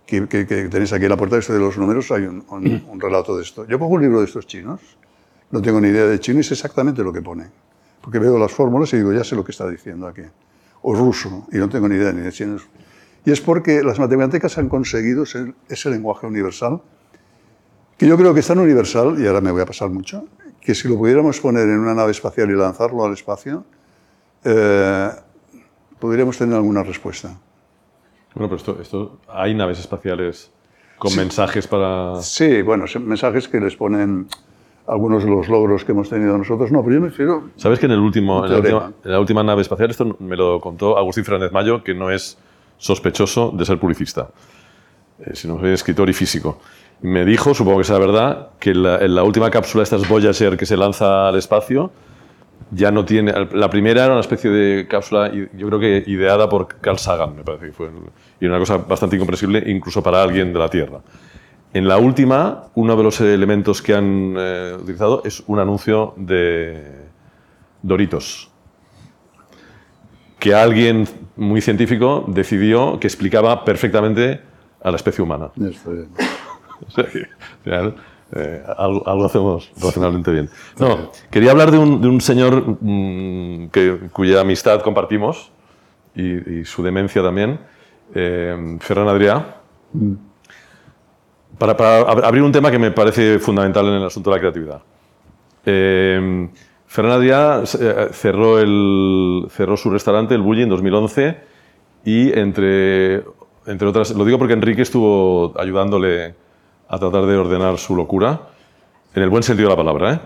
[0.06, 2.86] que, que, que tenéis aquí en la puerta, este de los números, hay un, un,
[2.90, 3.66] un relato de esto.
[3.66, 4.80] Yo cojo un libro de estos chinos
[5.52, 7.48] no tengo ni idea de chino y sé exactamente lo que pone.
[8.02, 10.22] Porque veo las fórmulas y digo, ya sé lo que está diciendo aquí.
[10.82, 12.58] O ruso, y no tengo ni idea ni de chino.
[13.26, 16.82] Y es porque las matemáticas han conseguido ser ese lenguaje universal,
[17.98, 20.26] que yo creo que es tan universal, y ahora me voy a pasar mucho,
[20.62, 23.66] que si lo pudiéramos poner en una nave espacial y lanzarlo al espacio,
[24.44, 25.10] eh,
[26.00, 27.38] podríamos tener alguna respuesta.
[28.34, 30.52] Bueno, pero esto, esto hay naves espaciales
[30.98, 31.18] con sí.
[31.18, 32.22] mensajes para...
[32.22, 34.28] Sí, bueno, mensajes que les ponen
[34.90, 36.72] algunos de los logros que hemos tenido nosotros.
[36.72, 37.50] No, pero yo me refiero...
[37.56, 40.36] ¿Sabes que en, el último, en, la última, en la última nave espacial, esto me
[40.36, 42.38] lo contó Agustín Fernández Mayo, que no es
[42.78, 44.30] sospechoso de ser publicista,
[45.20, 46.60] eh, sino que es escritor y físico.
[47.02, 50.58] Me dijo, supongo que sea verdad, que la, en la última cápsula, esta es Voyager,
[50.58, 51.92] que se lanza al espacio,
[52.72, 53.34] ya no tiene...
[53.54, 57.44] La primera era una especie de cápsula, yo creo que ideada por Carl Sagan, me
[57.44, 57.90] parece que fue.
[58.40, 61.00] Y una cosa bastante incomprensible, incluso para alguien de la Tierra.
[61.72, 66.84] En la última, uno de los elementos que han eh, utilizado es un anuncio de
[67.84, 68.50] Doritos,
[70.40, 74.42] que alguien muy científico decidió que explicaba perfectamente
[74.82, 75.52] a la especie humana.
[75.62, 76.10] Está bien.
[76.88, 77.28] o sea que,
[78.36, 80.50] eh, algo, algo, hacemos razonablemente bien.
[80.80, 85.52] No, quería hablar de un, de un señor mmm, que, cuya amistad compartimos
[86.16, 87.60] y, y su demencia también,
[88.16, 89.56] eh, Ferran Adrià.
[89.94, 90.29] Mm
[91.60, 94.82] para, abrir un tema que me parece fundamental en el asunto de la creatividad.
[96.98, 101.38] Adrià eh, cerró, su restaurante, el Bulli, en 2011
[102.06, 103.24] y entre,
[103.68, 106.34] entre otras, lo digo porque Enrique estuvo ayudándole
[106.88, 108.42] a tratar de ordenar su locura,
[109.14, 110.14] en el buen sentido de la palabra.
[110.14, 110.20] ¿eh?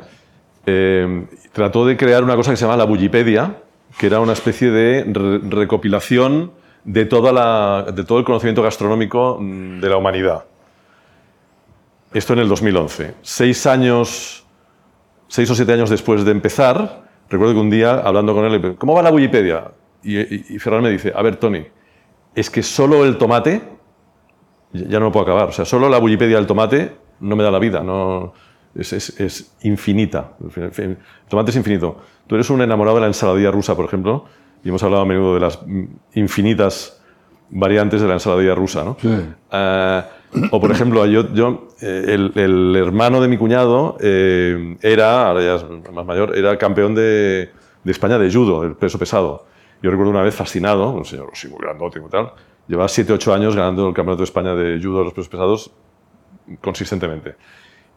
[0.66, 3.58] Eh, trató de crear una cosa que se llama la Bullipedia,
[3.98, 6.52] que era una especie de re recopilación
[6.86, 10.46] de todo el conocimiento gastronómico mm, de la humanidad.
[12.14, 13.16] Esto en el 2011.
[13.22, 14.46] Seis años,
[15.28, 18.94] seis o siete años después de empezar, recuerdo que un día, hablando con él, ¿cómo
[18.94, 19.72] va la Wikipedia?
[20.04, 21.66] Y, y, y Ferran me dice, a ver, Tony,
[22.36, 23.62] es que solo el tomate,
[24.74, 27.52] ya no lo puedo acabar, o sea, solo la Wikipedia del tomate no me da
[27.52, 28.34] la vida, no,
[28.76, 30.34] es, es, es, infinita.
[30.56, 30.98] El
[31.30, 31.98] tomate es infinito.
[32.28, 34.26] Tú eres un enamorado de la ensaladilla rusa, por ejemplo,
[34.64, 35.60] y hemos hablado a menudo de las
[36.14, 37.02] infinitas
[37.50, 38.98] variantes de la ensaladilla rusa, ¿no?
[39.00, 39.08] Sí.
[39.08, 40.02] Uh,
[40.52, 45.56] o, por ejemplo, yo, yo el, el, hermano de mi cuñado eh, era, ahora ya
[45.56, 47.52] es más mayor, era campeón de,
[47.84, 49.46] de, España de judo, el peso pesado.
[49.82, 52.32] Yo recuerdo una vez fascinado, un señor así muy grandote y tal,
[52.68, 55.72] llevaba 7, 8 años ganando el Campeonato de España de judo de los pesos pesados
[56.62, 57.36] consistentemente.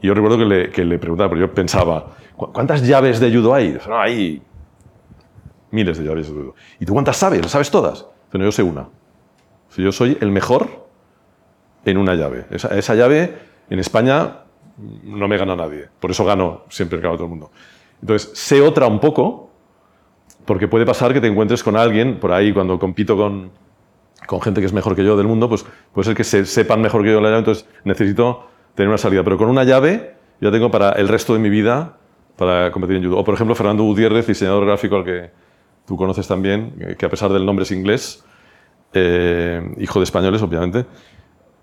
[0.01, 3.33] Y yo recuerdo que le, que le preguntaba, pero yo pensaba, "¿Cu- ¿cuántas llaves de
[3.35, 3.72] judo hay?
[3.72, 4.42] Dice, no, hay
[5.70, 6.55] miles de llaves de judo.
[6.79, 7.40] ¿Y tú cuántas sabes?
[7.40, 8.07] ¿Las sabes todas?
[8.27, 8.88] Dice, no, yo sé una.
[9.70, 10.86] Si yo soy el mejor
[11.87, 12.46] en una llave.
[12.51, 13.35] Esa, esa llave
[13.70, 14.40] en España
[15.05, 15.88] no me gana nadie.
[15.99, 17.51] Por eso gano siempre el campeonato del mundo.
[18.01, 19.51] Entonces, sé otra un poco,
[20.44, 23.51] porque puede pasar que te encuentres con alguien por ahí cuando compito con,
[24.27, 26.83] con gente que es mejor que yo del mundo, pues puede ser que se, sepan
[26.83, 29.25] mejor que yo la llave, entonces necesito tener una salida.
[29.25, 31.96] Pero con una llave yo tengo para el resto de mi vida
[32.37, 33.18] para competir en judo.
[33.18, 35.31] O por ejemplo, Fernando Gutiérrez, diseñador gráfico al que
[35.87, 38.25] tú conoces también, que a pesar del nombre es inglés,
[38.92, 40.85] eh, hijo de españoles, obviamente,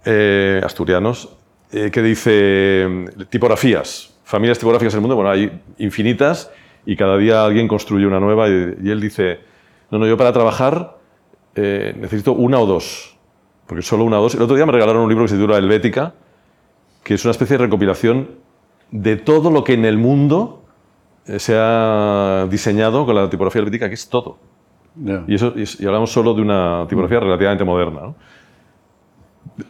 [0.06, 1.30] eh, asturianos,
[1.72, 6.52] eh, que dice eh, tipografías, familias tipográficas en el mundo, bueno, hay infinitas
[6.86, 9.40] y cada día alguien construye una nueva y, y él dice,
[9.90, 10.98] no, no, yo para trabajar
[11.56, 13.18] eh, necesito una o dos,
[13.68, 14.36] porque solo una o dos.
[14.36, 16.14] El otro día me regalaron un libro que se titula Helvética,
[17.04, 18.30] que es una especie de recopilación
[18.92, 20.64] de todo lo que en el mundo
[21.26, 24.38] se ha diseñado con la tipografía helvética, que es todo.
[25.28, 28.02] Y, eso, y, y hablamos solo de una tipografía relativamente moderna.
[28.02, 28.16] ¿no?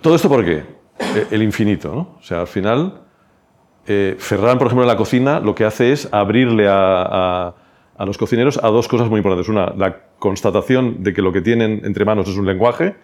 [0.02, 0.64] ¿Todo esto por qué?
[1.00, 1.94] Eh, El infinito.
[1.94, 2.18] ¿no?
[2.20, 3.02] O sea, al final,
[3.86, 7.54] eh, Ferran, por ejemplo, en la cocina, lo que hace es abrirle a,
[8.00, 9.50] los cocineros a dos cosas muy importantes.
[9.50, 12.96] Una, la constatación de que lo que tienen entre manos es un lenguaje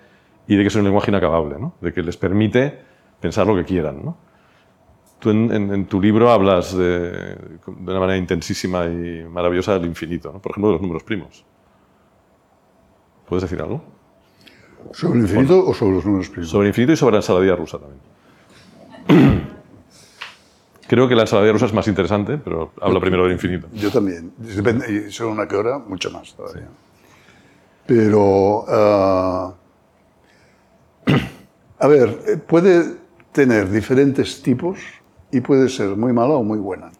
[0.47, 1.75] y de que es un lenguaje inacabable, ¿no?
[1.81, 2.79] de que les permite
[3.19, 4.15] pensar lo que quieran.
[5.19, 10.41] Tú en, tu libro hablas de, de una manera intensísima y maravillosa del infinito, ¿no?
[10.41, 11.45] por ejemplo, de los números primos.
[13.27, 13.98] ¿Puedes decir algo?
[14.91, 16.49] ¿Sobre el infinito o sobre los números primos?
[16.49, 17.99] Sobre el infinito y sobre la ensaladilla rusa también.
[20.87, 23.67] Creo que la ensaladilla rusa es más interesante, pero habla primero del infinito.
[23.73, 24.33] Yo también.
[24.37, 26.67] Depende, según a qué hora, mucho más todavía.
[27.85, 29.53] Pero, ah,
[31.79, 32.97] a ver, eh, puede
[33.31, 34.79] tener diferentes tipos
[35.31, 36.91] y puede ser muy mala o muy buena.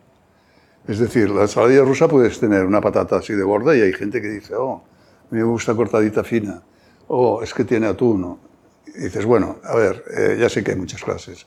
[0.87, 4.21] Es decir, la ensaladilla rusa puedes tener una patata así de gorda y hay gente
[4.21, 4.83] que dice, oh,
[5.31, 6.61] a mí me gusta cortadita fina,
[7.09, 8.21] oh, es que tiene atún.
[8.21, 8.39] ¿no?
[8.87, 11.45] Y dices, bueno, a ver, eh, ya sé que hay muchas clases.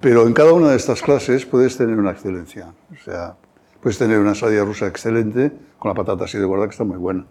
[0.00, 2.72] Pero en cada una de estas clases puedes tener una excelencia.
[2.92, 3.36] O sea,
[3.80, 6.98] puedes tener una ensalada rusa excelente con la patata así de gorda que está muy
[6.98, 7.24] buena.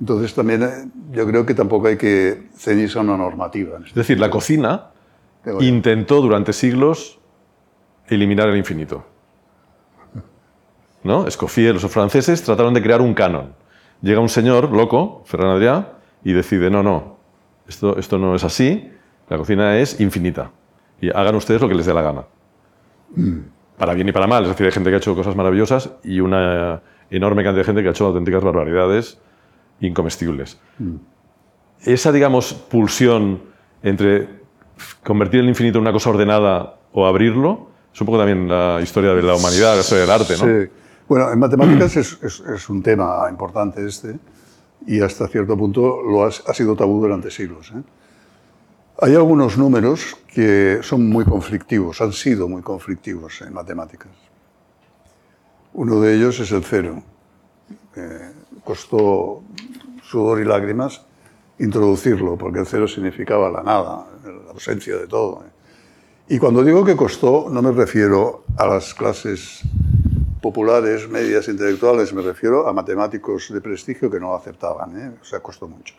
[0.00, 3.76] Entonces también eh, yo creo que tampoco hay que ceñirse a una normativa.
[3.76, 4.90] en Es este decir, la cocina
[5.60, 7.18] intentó durante siglos
[8.08, 9.04] eliminar el infinito.
[11.02, 11.26] ¿No?
[11.26, 13.54] Escoffier, los franceses trataron de crear un canon.
[14.02, 17.16] Llega un señor loco, Ferran Adrià, y decide, no, no,
[17.68, 18.90] esto, esto no es así,
[19.28, 20.50] la cocina es infinita.
[21.00, 22.24] Y hagan ustedes lo que les dé la gana.
[23.78, 24.42] Para bien y para mal.
[24.42, 27.82] Es decir, hay gente que ha hecho cosas maravillosas y una enorme cantidad de gente
[27.82, 29.18] que ha hecho auténticas barbaridades
[29.80, 30.58] incomestibles.
[31.84, 33.40] Esa, digamos, pulsión
[33.82, 34.28] entre
[35.02, 39.14] convertir el infinito en una cosa ordenada o abrirlo, es un poco también la historia
[39.14, 40.44] de la humanidad, la historia del arte, ¿no?
[40.44, 40.70] Sí.
[41.08, 44.16] Bueno, en matemáticas es, es- es un tema importante este
[44.86, 47.72] y hasta cierto punto lo ha, ha sido tabú durante siglos.
[47.74, 47.82] ¿eh?
[49.02, 54.10] Hay algunos números que son muy conflictivos, han sido muy conflictivos en matemáticas.
[55.72, 57.02] Uno de ellos es el cero.
[57.96, 58.32] Eh,
[58.64, 59.42] costó
[60.02, 61.02] sudor y lágrimas
[61.58, 65.44] introducirlo, porque el cero significaba la nada, la ausencia de todo.
[65.46, 65.50] ¿eh?
[66.28, 69.62] Y cuando digo que costó, no me refiero a las clases
[70.40, 75.12] populares, medias, intelectuales, me refiero a matemáticos de prestigio que no lo aceptaban, ¿eh?
[75.20, 75.94] o sea, costó mucho.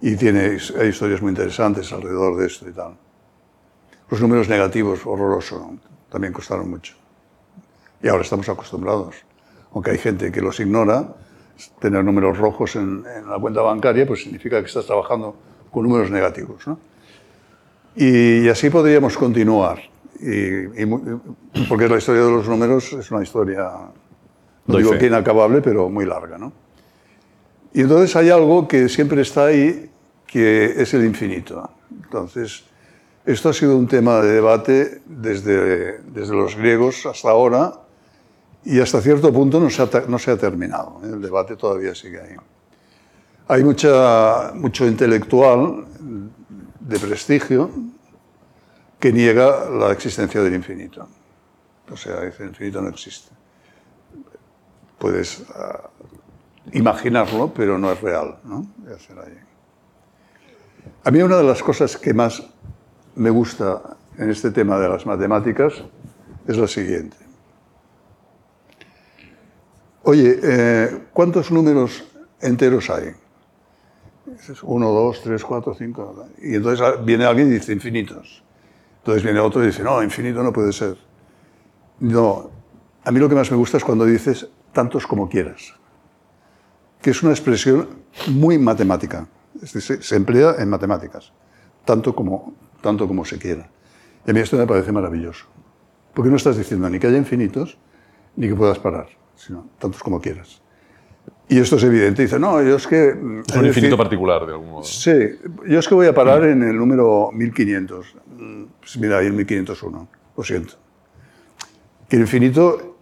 [0.00, 2.96] Y tiene, hay historias muy interesantes alrededor de esto y tal.
[4.10, 5.78] Los números negativos, horroroso,
[6.10, 6.94] también costaron mucho.
[8.02, 9.16] Y ahora estamos acostumbrados.
[9.72, 11.14] Aunque hay gente que los ignora,
[11.80, 15.36] tener números rojos en, la cuenta bancaria pues significa que estás trabajando
[15.70, 16.66] con números negativos.
[16.66, 16.78] ¿no?
[17.96, 19.80] Y así podríamos continuar.
[20.20, 23.70] Y, y porque la historia de los números es una historia,
[24.66, 26.38] no digo que inacabable, pero muy larga.
[26.38, 26.52] ¿no?
[27.72, 29.90] Y entonces hay algo que siempre está ahí,
[30.26, 31.68] que es el infinito.
[31.90, 32.64] Entonces,
[33.24, 37.74] esto ha sido un tema de debate desde, desde los griegos hasta ahora
[38.64, 41.00] y hasta cierto punto no se ha, no se ha terminado.
[41.04, 41.08] ¿eh?
[41.12, 42.36] El debate todavía sigue ahí.
[43.48, 45.84] Hay mucha, mucho intelectual
[46.80, 47.70] de prestigio
[48.98, 51.08] que niega la existencia del infinito.
[51.90, 53.30] O sea, dice, el infinito no existe.
[54.98, 55.90] Puedes ah,
[56.72, 58.38] imaginarlo, pero no es real.
[58.44, 58.66] ¿no?
[61.04, 62.42] A mí una de las cosas que más
[63.14, 65.74] me gusta en este tema de las matemáticas
[66.46, 67.16] es la siguiente.
[70.02, 72.04] Oye, eh, ¿cuántos números
[72.40, 73.12] enteros hay?
[74.62, 76.26] Uno, dos, tres, cuatro, cinco.
[76.40, 78.42] Y entonces viene alguien y dice infinitos.
[79.06, 80.96] Entonces viene otro y dice, no, infinito no puede ser.
[82.00, 82.50] No,
[83.04, 85.74] a mí lo que más me gusta es cuando dices tantos como quieras,
[87.00, 87.88] que es una expresión
[88.26, 89.28] muy matemática.
[89.62, 91.32] Es decir, se emplea en matemáticas,
[91.84, 93.70] tanto como, tanto como se quiera.
[94.26, 95.46] Y a mí esto me parece maravilloso.
[96.12, 97.78] Porque no estás diciendo ni que haya infinitos,
[98.34, 100.60] ni que puedas parar, sino tantos como quieras.
[101.48, 102.22] Y esto es evidente.
[102.22, 103.10] Dice, no, yo es que...
[103.46, 104.82] Es un infinito particular, de algún modo.
[104.82, 105.12] Sí,
[105.68, 108.14] yo es que voy a parar en el número 1500.
[108.36, 110.74] Mm, Pues mira, ahí el 1501, lo siento.
[112.08, 112.96] Que el infinito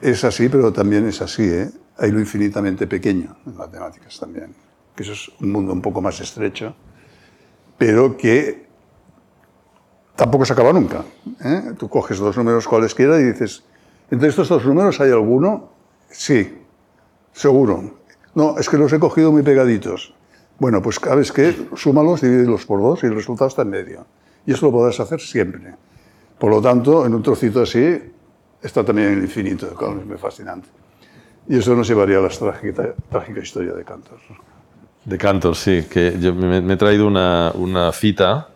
[0.00, 1.70] es así, pero también es así, ¿eh?
[1.98, 4.54] Hay lo infinitamente pequeño en matemáticas también,
[4.94, 6.74] que eso es un mundo un poco más estrecho,
[7.78, 8.66] pero que
[10.14, 11.04] tampoco se acaba nunca.
[11.42, 11.72] ¿eh?
[11.78, 13.64] Tú coges dos números cualesquiera y dices,
[14.10, 15.70] ¿entre estos dos números hay alguno?
[16.10, 16.58] Sí,
[17.36, 17.94] seguro.
[18.34, 20.12] No, es que los he cogido muy pegaditos.
[20.58, 24.06] Bueno, pues sabes qué, súmalos, divídelos por dos y el resultado está en medio.
[24.46, 25.74] Y eso lo podrás hacer siempre.
[26.38, 27.98] Por lo tanto, en un trocito así
[28.62, 30.68] está también el infinito, claro, es muy fascinante.
[31.48, 34.18] Y eso nos llevaría a la trágica, trágica historia de Cantor.
[35.04, 38.48] De Cantor, sí, que yo me, me he traído una, una cita,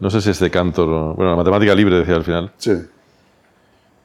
[0.00, 2.70] no sé si es de Cantor, o- bueno, la matemática libre decía al final, Sí,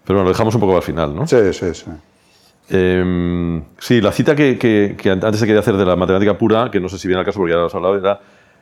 [0.03, 1.25] pero bueno, lo dejamos un poco al final, ¿no?
[1.27, 1.73] sí, sí.
[1.73, 1.85] sí.
[2.69, 6.69] Eh, sí, la cita que, que- que antes se quería hacer de la matemática pura,
[6.71, 8.19] que no sé si viene al caso porque ya lo has hablado, era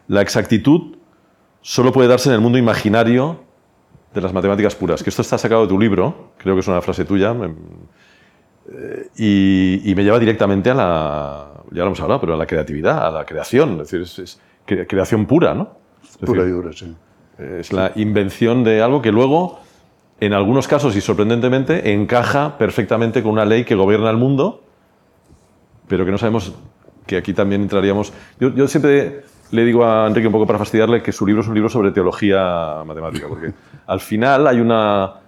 [0.07, 0.95] la exactitud
[1.61, 3.41] solo puede darse en el mundo imaginario
[4.13, 5.03] de las matemáticas puras.
[5.03, 7.53] Que esto está sacado de tu libro, creo que es una frase tuya, me-
[8.71, 12.45] eh, y, y me lleva directamente a la, ya lo hemos hablado, pero a la
[12.45, 15.71] creatividad, a la creación, es decir, es, es cre- creación pura, ¿no?
[16.03, 16.95] Es Pura y dura, sí.
[17.37, 19.59] es la invención de algo que luego,
[20.19, 24.63] en algunos casos y sorprendentemente, encaja perfectamente con una ley que gobierna el mundo,
[25.87, 26.53] pero que no sabemos
[27.05, 28.13] que aquí también entraríamos.
[28.39, 31.47] Yo, yo siempre le digo a Enrique un poco para fastidiarle que su libro es
[31.47, 33.53] un libro sobre teología matemática, porque
[33.87, 35.21] al final hay una.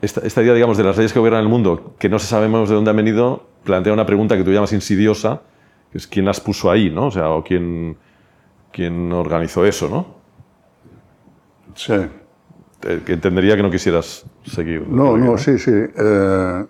[0.00, 2.76] Esta, esta idea, digamos, de las leyes que gobiernan el mundo, que no sabemos de
[2.76, 5.42] dónde han venido, plantea una pregunta que tú llamas insidiosa,
[5.90, 7.06] que es quién las puso ahí, ¿no?
[7.06, 7.96] O sea, o quién,
[8.70, 10.06] quién organizó eso, ¿no?
[11.74, 11.94] Sí.
[12.88, 14.88] Eh, que entendería que no quisieras seguir.
[14.88, 15.70] No, no, sí, sí.
[15.72, 16.64] Eh,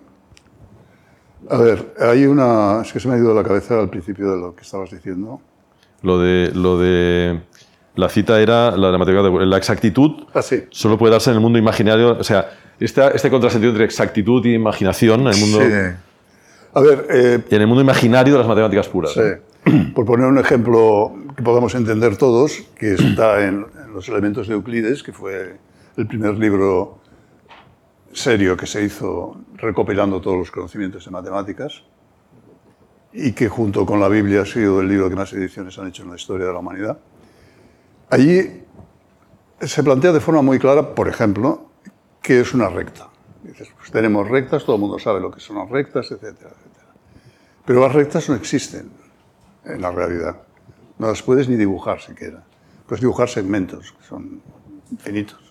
[1.49, 2.81] a ver, hay una...
[2.81, 4.91] Es que se me ha ido de la cabeza al principio de lo que estabas
[4.91, 5.39] diciendo.
[6.01, 7.39] Lo de, lo de
[7.95, 10.63] la cita era la de la matemática de la exactitud Ah, sí.
[10.71, 14.53] solo puede darse en el mundo imaginario, o sea, esta, este contrasentido entre exactitud y
[14.55, 15.95] imaginación en el mundo Sí.
[16.73, 19.13] A ver, eh, y en el mundo imaginario de las matemáticas puras.
[19.13, 19.71] Sí.
[19.95, 24.53] Por poner un ejemplo que podamos entender todos, que está en, en los elementos de
[24.53, 25.55] Euclides, que fue
[25.97, 26.99] el primer libro
[28.13, 31.83] serio que se hizo recopilando todos los conocimientos de matemáticas
[33.11, 36.03] y que junto con la Biblia ha sido el libro que más ediciones han hecho
[36.03, 36.99] en la historia de la humanidad.
[38.09, 38.63] Allí
[39.61, 41.69] se plantea de forma muy clara, por ejemplo,
[42.21, 43.09] qué es una recta.
[43.43, 46.87] Dices, pues tenemos rectas, todo el mundo sabe lo que son las rectas, etcétera, etcétera.
[47.65, 48.91] Pero las rectas no existen
[49.65, 50.41] en la realidad.
[50.97, 52.43] No las puedes ni dibujar siquiera.
[52.87, 54.41] Puedes dibujar segmentos, que son
[54.91, 55.48] infinitos.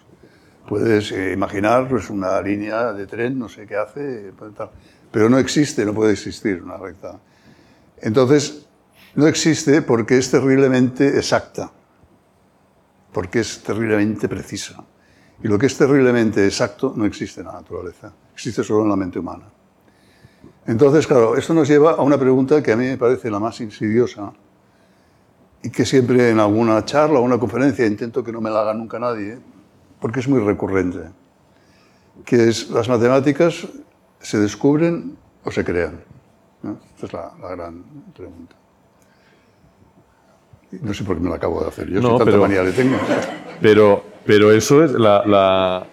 [0.68, 4.70] Puedes eh, imaginar pues, una línea de tren, no sé qué hace, tal.
[5.11, 7.18] pero no existe, no puede existir una recta.
[8.02, 8.66] Entonces,
[9.14, 11.72] no existe porque es terriblemente exacta,
[13.12, 14.85] porque es terriblemente precisa.
[15.42, 18.96] Y lo que es terriblemente exacto no existe en la naturaleza, existe solo en la
[18.96, 19.46] mente humana.
[20.66, 23.59] Entonces, claro, esto nos lleva a una pregunta que a mí me parece la más
[23.62, 24.35] insidiosa
[25.62, 28.74] y que siempre en alguna charla o una conferencia intento que no me la haga
[28.74, 29.38] nunca nadie,
[30.00, 31.00] porque es muy recurrente,
[32.24, 33.66] que es las matemáticas
[34.20, 36.00] se descubren o se crean.
[36.62, 36.78] ¿no?
[36.94, 37.82] Esta es la, la gran
[38.14, 38.54] pregunta.
[40.82, 42.62] No sé por qué me la acabo de hacer, yo No, si tanta pero- manía
[42.62, 42.96] le tengo.
[43.61, 45.87] Pero, pero eso es la, la,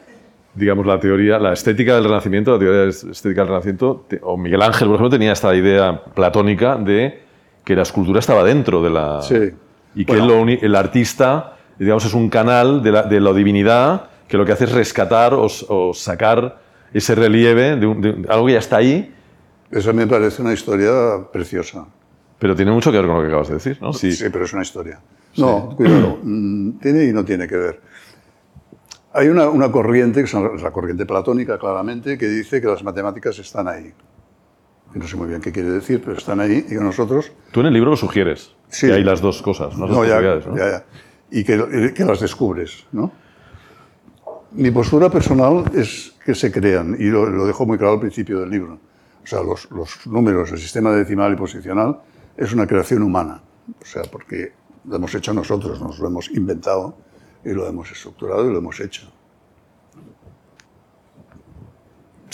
[0.54, 4.88] digamos, la teoría, la estética del Renacimiento, la teoría estética del Renacimiento, o Miguel Ángel,
[4.88, 7.24] por ejemplo, tenía esta idea platónica de
[7.64, 9.22] que la escultura estaba dentro de la...
[9.22, 9.51] Sí.
[9.95, 10.28] Y que Bueno.
[10.28, 14.45] lo uni- el artista, digamos, es un canal de la, de la divinidad que lo
[14.45, 16.59] que hace es rescatar o, o sacar
[16.93, 19.13] ese relieve de, un- de algo que ya está ahí,
[19.71, 20.91] Eso me parece una historia
[21.32, 21.86] preciosa.
[22.39, 23.91] pero tiene mucho que ver con lo que acabas de decir, ¿no?
[23.93, 24.11] Sí.
[24.13, 24.99] Sí, pero es una historia.
[25.38, 27.82] No, cuidado, mm, tiene y no tiene que ver.
[29.13, 33.38] Hay una, una corriente, que es la corriente platónica claramente, que dice que las matemáticas
[33.39, 33.93] están ahí.
[34.93, 37.32] No sé muy bien qué quiere decir, pero están ahí y que nosotros...
[37.51, 38.88] Tú en el libro lo sugieres, Sí.
[38.88, 39.86] que hay las dos cosas, ¿no?
[39.88, 40.57] Las No, dos ya, posibilidades, ¿no?
[40.57, 40.84] ya, ya.
[41.32, 43.11] Y que, y que las descubres, ¿no?
[44.51, 48.39] Mi postura personal es que se crean, y lo, lo dejo muy claro al principio
[48.39, 48.80] del libro.
[49.23, 51.99] O sea, los, los números, el sistema decimal y posicional,
[52.38, 53.41] es una creación humana.
[53.82, 54.53] O sea, porque
[54.86, 56.95] lo hemos hecho nosotros, nos lo hemos inventado
[57.43, 59.11] y lo hemos estructurado y lo hemos hecho.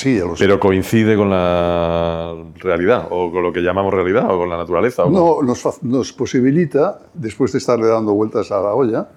[0.01, 0.43] Sí, ya lo sé.
[0.45, 5.03] Pero coincide con la realidad, o con lo que llamamos realidad, o con la naturaleza.
[5.03, 9.07] o con- No, nos, nos posibilita, después de estarle dando vueltas a la olla,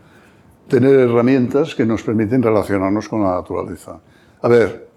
[0.69, 3.99] tener herramientas que nos permiten relacionarnos con la naturaleza.
[4.43, 4.89] A ver,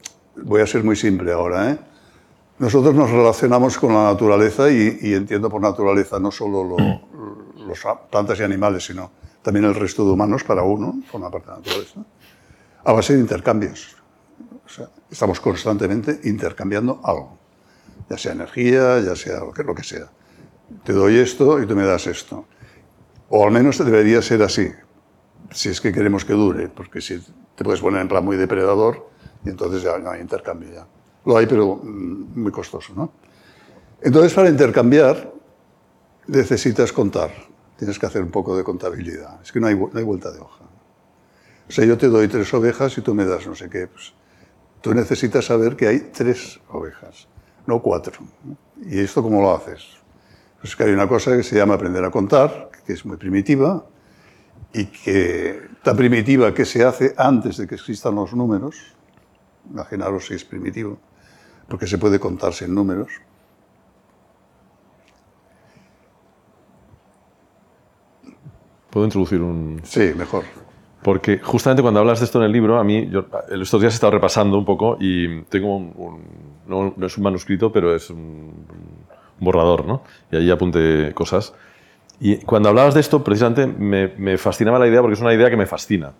[0.43, 1.71] voy a ser muy simple ahora.
[1.71, 1.77] ¿eh?
[2.59, 7.79] Nosotros nos relacionamos con la naturaleza y, y entiendo por naturaleza no solo lo- los
[8.09, 9.11] plantas y animales, sino
[9.41, 11.99] también el resto de humanos para uno, forma parte de la naturaleza,
[12.83, 13.96] a base de intercambios.
[14.67, 17.37] O sea, estamos constantemente intercambiando algo,
[18.09, 20.11] ya sea energía, ya sea lo que, sea.
[20.83, 22.45] Te doy esto y tú me das esto.
[23.29, 24.69] O al menos debería ser así,
[25.51, 27.23] si es que queremos que dure, porque si
[27.55, 29.09] te puedes poner en plan muy depredador
[29.45, 30.87] y entonces ya no hay intercambio ya.
[31.25, 33.13] Lo hay, pero mm, muy costoso, ¿no?
[34.01, 35.33] Entonces, para intercambiar,
[36.27, 37.31] necesitas contar.
[37.77, 39.41] Tienes que hacer un poco de contabilidad.
[39.41, 40.65] Es que no hay, no hay vuelta de hoja.
[41.67, 43.87] O sea, yo te doy tres ovejas y tú me das no sé qué.
[43.87, 44.13] Pues,
[44.81, 47.27] tú necesitas saber que hay tres ovejas,
[47.65, 48.13] no cuatro.
[48.85, 49.97] ¿Y esto cómo lo haces?
[50.61, 53.85] Pues que hay una cosa que se llama aprender a contar, que es muy primitiva,
[54.73, 58.75] y que tan primitiva que se hace antes de que existan los números.
[59.69, 60.97] Imaginaros si es primitivo,
[61.67, 63.09] porque se puede contar sin números.
[68.89, 69.81] ¿Puedo introducir un...?
[69.83, 70.43] Sí, mejor.
[71.03, 73.25] Porque justamente cuando hablas de esto en el libro, a mí, yo
[73.61, 76.23] estos días he estado repasando un poco y tengo un, un-
[76.67, 78.55] no, no es un manuscrito, pero es un, un
[79.39, 80.01] borrador, ¿no?
[80.31, 81.53] Y ahí apunté cosas.
[82.19, 85.49] Y cuando hablabas de esto, precisamente me, me fascinaba la idea, porque es una idea
[85.49, 86.13] que me fascina.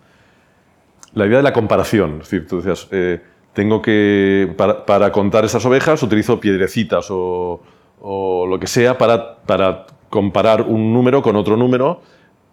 [1.14, 2.12] La idea de la comparación.
[2.22, 3.20] Es decir, tú decías, eh,
[3.52, 7.60] tengo que, para, para contar esas ovejas, utilizo piedrecitas o,
[8.00, 12.00] o lo que sea para, para comparar un número con otro número.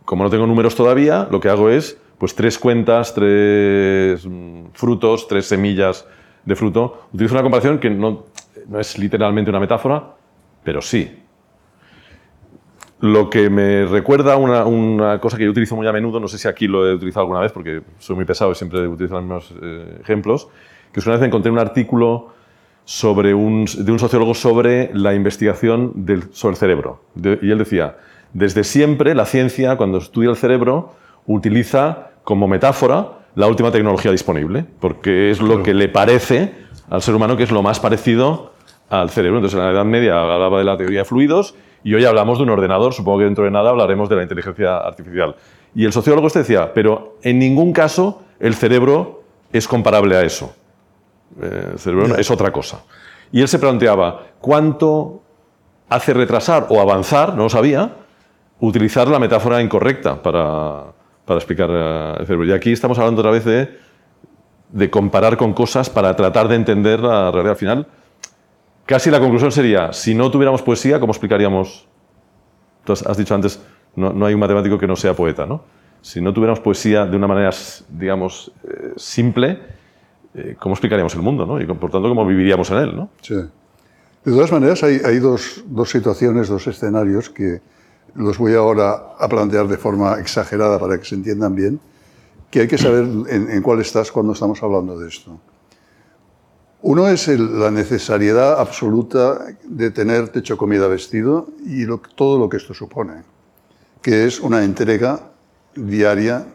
[0.05, 5.27] Como no tengo números todavía, lo que hago es pues tres cuentas, tres mm, frutos,
[5.27, 6.07] tres semillas
[6.45, 7.07] de fruto.
[7.11, 8.25] Utilizo una comparación que no,
[8.67, 10.15] no es literalmente una metáfora,
[10.63, 11.21] pero sí.
[13.01, 16.37] Lo que me recuerda una, una cosa que yo utilizo muy a menudo, no sé
[16.37, 19.23] si aquí lo he utilizado alguna vez porque soy muy pesado y siempre utilizo los
[19.23, 20.47] mismos eh, ejemplos,
[20.93, 22.33] que es una vez encontré un artículo
[22.85, 27.01] sobre un, de un sociólogo sobre la investigación del, sobre el cerebro.
[27.41, 27.97] Y él decía,
[28.33, 30.93] desde siempre la ciencia, cuando estudia el cerebro,
[31.25, 36.53] utiliza como metáfora la última tecnología disponible, porque es lo que le parece
[36.89, 38.53] al ser humano que es lo más parecido
[38.89, 39.37] al cerebro.
[39.37, 42.43] Entonces, en la Edad Media hablaba de la teoría de fluidos y hoy hablamos de
[42.43, 42.93] un ordenador.
[42.93, 45.35] Supongo que dentro de nada hablaremos de la inteligencia artificial.
[45.73, 50.55] Y el sociólogo este decía, pero en ningún caso el cerebro es comparable a eso.
[51.41, 52.83] Eh, el cerebro es otra cosa.
[53.31, 55.21] Y él se planteaba, ¿cuánto
[55.89, 57.93] hace retrasar o avanzar, no lo sabía,
[58.59, 60.85] utilizar la metáfora incorrecta para,
[61.25, 62.45] para explicar eh, el cerebro?
[62.45, 63.77] Y aquí estamos hablando otra vez de,
[64.69, 67.51] de comparar con cosas para tratar de entender la realidad.
[67.51, 67.87] Al final,
[68.85, 71.87] casi la conclusión sería, si no tuviéramos poesía, ¿cómo explicaríamos?
[72.83, 73.59] Tú has, dicho antes,
[73.95, 75.63] no, no hay un matemático que no sea poeta, ¿no?
[76.01, 77.49] Si no tuviéramos poesía de una manera,
[77.89, 79.59] digamos, eh, simple,
[80.35, 81.59] eh, ¿cómo explicaríamos el mundo, ¿no?
[81.59, 83.09] Y por tanto, ¿cómo viviríamos en él, ¿no?
[83.21, 83.33] Sí.
[83.33, 87.61] De todas maneras, hay, hay dos, dos situaciones, dos escenarios que
[88.15, 91.79] los voy ahora a plantear de forma exagerada para que se entiendan bien,
[92.49, 95.39] que hay que saber en, cuál estás cuando estamos hablando de esto.
[96.81, 101.85] Uno es la necesariedad absoluta de tener techo, comida, vestido y
[102.15, 103.23] todo lo que esto supone,
[104.01, 105.31] que es una entrega
[105.75, 106.45] diaria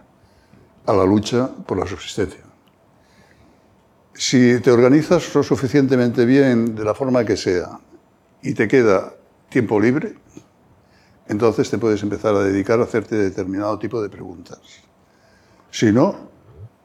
[0.86, 2.44] a la lucha por la subsistencia.
[4.14, 7.80] Si te organizas lo suficientemente bien, de la forma que sea,
[8.42, 9.12] y te queda
[9.48, 10.14] tiempo libre,
[11.30, 14.58] entonces te puedes empezar a dedicar a hacerte determinado tipo de preguntas.
[15.70, 16.16] Si no,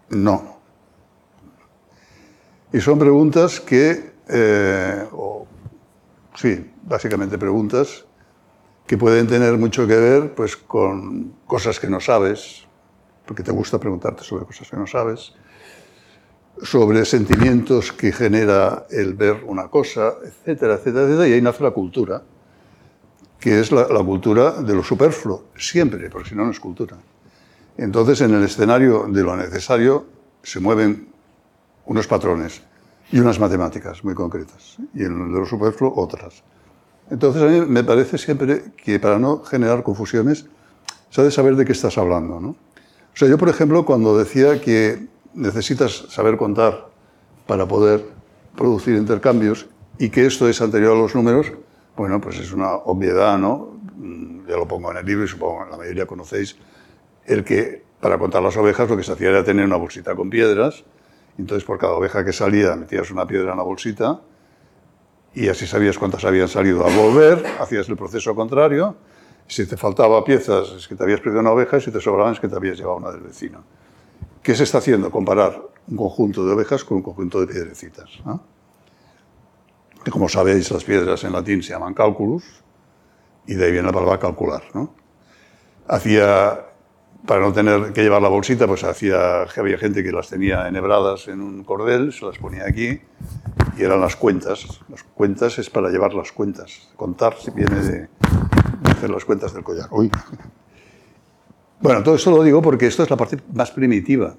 [0.10, 0.60] no.
[2.72, 5.08] Y son preguntas que, eh,
[6.36, 8.06] sí, básicamente preguntas
[8.86, 12.66] que pueden tener mucho que ver pues, con cosas que no sabes,
[13.26, 15.34] porque te gusta preguntarte sobre cosas que no sabes,
[16.62, 21.72] sobre sentimientos que genera el ver una cosa, etcétera, etcétera, etcétera, y ahí nace la
[21.72, 22.22] cultura,
[23.40, 26.98] que es la, cultura de lo superfluo, siempre, porque si no, no es cultura.
[27.78, 30.06] Entonces, en el escenario de lo necesario
[30.42, 31.08] se mueven
[31.86, 32.62] unos patrones
[33.12, 36.44] y unas matemáticas muy concretas, y en lo superfluo otras.
[37.10, 40.46] Entonces, a mí me parece siempre que para no generar confusiones,
[41.10, 42.40] se ha de saber de qué estás hablando.
[42.40, 42.50] ¿no?
[42.50, 46.90] O sea, yo, por ejemplo, cuando decía que necesitas saber contar
[47.46, 48.06] para poder
[48.56, 49.68] producir intercambios,
[49.98, 51.54] Y que esto es anterior a los números,
[51.96, 53.78] bueno, pues es una obviedad, ¿no?
[53.96, 56.58] Mm, Ya lo pongo en el libro y supongo que la mayoría conocéis
[57.26, 60.30] el que para contar las ovejas lo que se hacía era tener una bolsita con
[60.30, 60.84] piedras,
[61.38, 64.22] entonces por cada oveja que salía metías una piedra en la bolsita
[65.34, 66.86] y así sabías cuántas habían salido.
[66.86, 68.96] Al volver hacías el proceso contrario,
[69.48, 72.34] si te faltaba piezas es que te habías perdido una oveja y si te sobraban
[72.34, 73.64] es que te habías llevado una del vecino.
[74.43, 75.10] ¿Qué se está haciendo?
[75.10, 78.10] Comparar un conjunto de ovejas con un conjunto de piedrecitas.
[78.24, 78.43] ¿no?
[80.12, 82.43] Como sabéis, las piedras en latín se llaman cálculos
[83.47, 84.64] y de ahí viene la palabra calcular.
[84.74, 84.93] ¿no?
[85.88, 86.66] Hacía,
[87.26, 91.28] para no tener que llevar la bolsita, pues hacía, había gente que las tenía enhebradas
[91.28, 92.99] en un cordel, se las ponía aquí
[93.78, 94.82] y eran las cuentas.
[94.89, 96.89] Las cuentas es para llevar las cuentas.
[96.95, 98.08] Contar si viene de,
[98.89, 99.88] hacer las cuentas del collar.
[99.91, 100.10] Uy.
[101.82, 104.36] Bueno, todo esto lo digo porque esto es la parte más primitiva.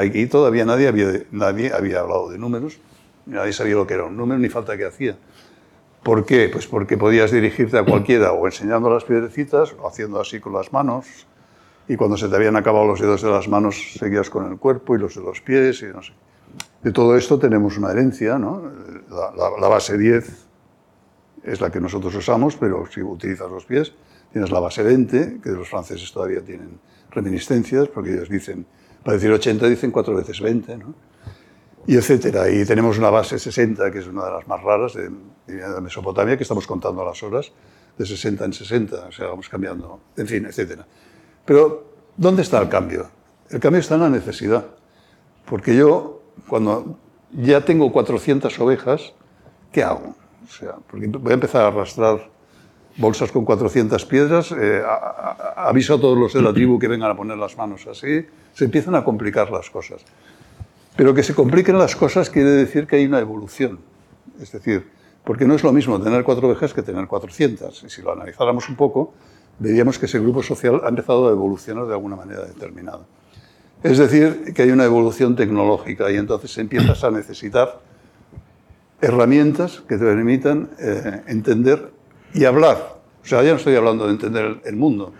[0.00, 2.78] Aquí todavía nadie había, nadie había hablado de números,
[3.26, 5.16] nadie sabía lo que era un número ni falta que hacía.
[6.02, 6.48] ¿Por qué?
[6.52, 10.72] Pues porque podías dirigirte a cualquiera o enseñando las piedrecitas o haciendo así con las
[10.72, 11.06] manos
[11.86, 14.96] y cuando se te habían acabado los dedos de las manos seguías con el cuerpo
[14.96, 16.12] y los de los pies y no sé.
[16.82, 18.62] De todo esto tenemos una herencia, ¿no?
[19.10, 20.46] La, la- base 10
[21.44, 23.94] es la que nosotros usamos, pero si utilizas los pies,
[24.32, 26.78] tienes la base 20, que los franceses todavía tienen
[27.10, 28.66] reminiscencias, porque ellos dicen,
[29.04, 30.94] para decir 80 dicen cuatro veces 20, ¿no?
[31.86, 32.48] Y etcétera.
[32.50, 35.10] Y tenemos una base 60, que es una de las más raras de,
[35.80, 37.52] Mesopotamia, que estamos contando las horas,
[37.98, 40.86] de 60 en 60, o sea, vamos cambiando, en fin, etcétera.
[41.44, 41.84] Pero,
[42.16, 43.10] ¿dónde está el cambio?
[43.50, 44.64] El cambio está en la necesidad.
[45.44, 46.98] Porque yo, cuando
[47.32, 49.12] ya tengo 400 ovejas,
[49.72, 50.14] ¿qué hago?
[50.44, 52.30] O sea, voy a empezar a arrastrar
[52.96, 54.92] bolsas con 400 piedras, eh, a-
[55.64, 58.24] a- aviso a todos los de la tribu que vengan a poner las manos así,
[58.54, 60.02] se empiezan a complicar las cosas.
[60.96, 63.80] Pero que se compliquen las cosas quiere decir que hay una evolución.
[64.40, 64.88] Es decir,
[65.24, 67.84] porque no es lo mismo tener cuatro ovejas que tener 400.
[67.84, 69.14] Y si lo analizáramos un poco,
[69.58, 73.06] veríamos que ese grupo social ha empezado a evolucionar de alguna manera determinada.
[73.82, 77.80] Es decir, que hay una evolución tecnológica y entonces empiezas a necesitar
[79.00, 81.92] herramientas que te permitan eh, entender
[82.32, 83.00] y hablar.
[83.22, 85.12] O sea, ya no estoy hablando de entender el, mundo,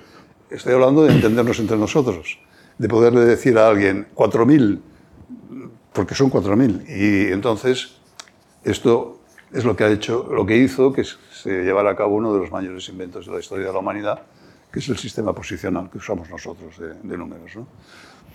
[0.50, 2.38] estoy hablando de entendernos entre nosotros,
[2.78, 4.80] de poderle decir a alguien 4.000,
[5.92, 6.84] porque son 4.000.
[6.88, 7.96] Y entonces
[8.64, 9.20] esto
[9.52, 12.40] es lo que ha hecho, lo que hizo que se llevara a cabo uno de
[12.40, 14.22] los mayores inventos de la historia de la humanidad,
[14.72, 17.56] que es el sistema posicional que usamos nosotros de, de números.
[17.56, 17.66] ¿no?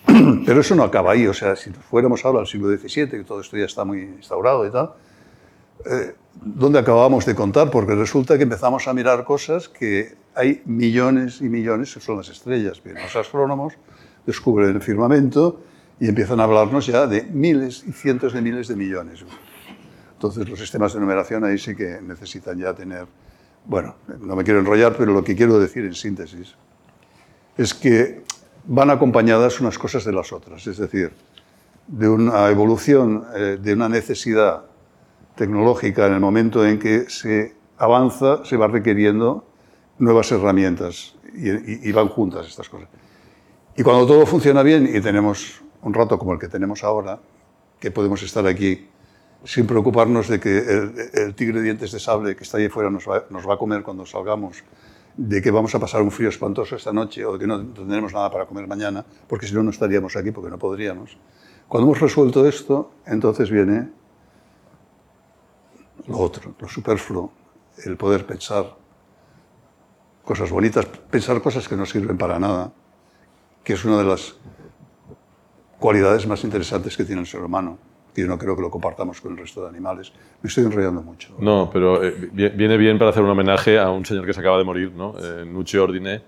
[0.46, 3.40] Pero eso no acaba ahí, o sea, si fuéramos ahora al siglo XVII, que todo
[3.40, 4.92] esto ya está muy instaurado y tal,
[5.84, 7.70] eh, ¿dónde acabamos de contar?
[7.70, 12.28] Porque resulta que empezamos a mirar cosas que hay millones y millones, que son las
[12.28, 12.82] estrellas.
[12.82, 13.74] Vienen los astrónomos,
[14.26, 15.60] descubren el firmamento
[16.00, 19.24] y empiezan a hablarnos ya de miles y cientos de miles de millones.
[20.12, 23.06] Entonces los sistemas de numeración ahí sí que necesitan ya tener...
[23.64, 26.54] Bueno, no me quiero enrollar, pero lo que quiero decir en síntesis
[27.56, 28.22] es que
[28.64, 30.66] van acompañadas unas cosas de las otras.
[30.66, 31.12] Es decir,
[31.86, 34.64] de una evolución, eh, de una necesidad
[35.34, 39.46] tecnológica en el momento en que se avanza, se va requiriendo
[39.98, 42.88] nuevas herramientas y, y- y van juntas estas cosas.
[43.76, 47.20] Y cuando todo funciona bien y tenemos un rato como el que tenemos ahora,
[47.80, 48.88] que podemos estar aquí
[49.44, 50.58] sin preocuparnos de que
[51.14, 53.58] el, tigre de dientes de sable que está ahí fuera nos va, nos va a
[53.58, 54.64] comer cuando salgamos,
[55.16, 58.12] de que vamos a pasar un frío espantoso esta noche o de que no tendremos
[58.12, 61.16] nada para comer mañana, porque si no, no estaríamos aquí porque no podríamos.
[61.68, 63.90] Cuando hemos resuelto esto, entonces viene
[66.06, 67.32] lo otro, lo superfluo,
[67.84, 68.76] el poder pensar
[70.24, 72.72] cosas bonitas, pensar cosas que no sirven para nada,
[73.62, 74.34] que es una de las
[75.78, 77.78] cualidades más interesantes que tiene el ser humano,
[78.14, 80.12] que yo no creo que lo compartamos con el resto de animales.
[80.42, 81.34] Me estoy enrollando mucho.
[81.38, 84.40] No, pero eh, vi- viene bien para hacer un homenaje a un señor que se
[84.40, 85.14] acaba de morir, ¿no?
[85.20, 86.22] Eh, Ordine,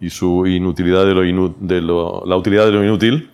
[0.00, 3.30] y su inutilidad de lo, inu- de lo- la utilidad de lo inútil,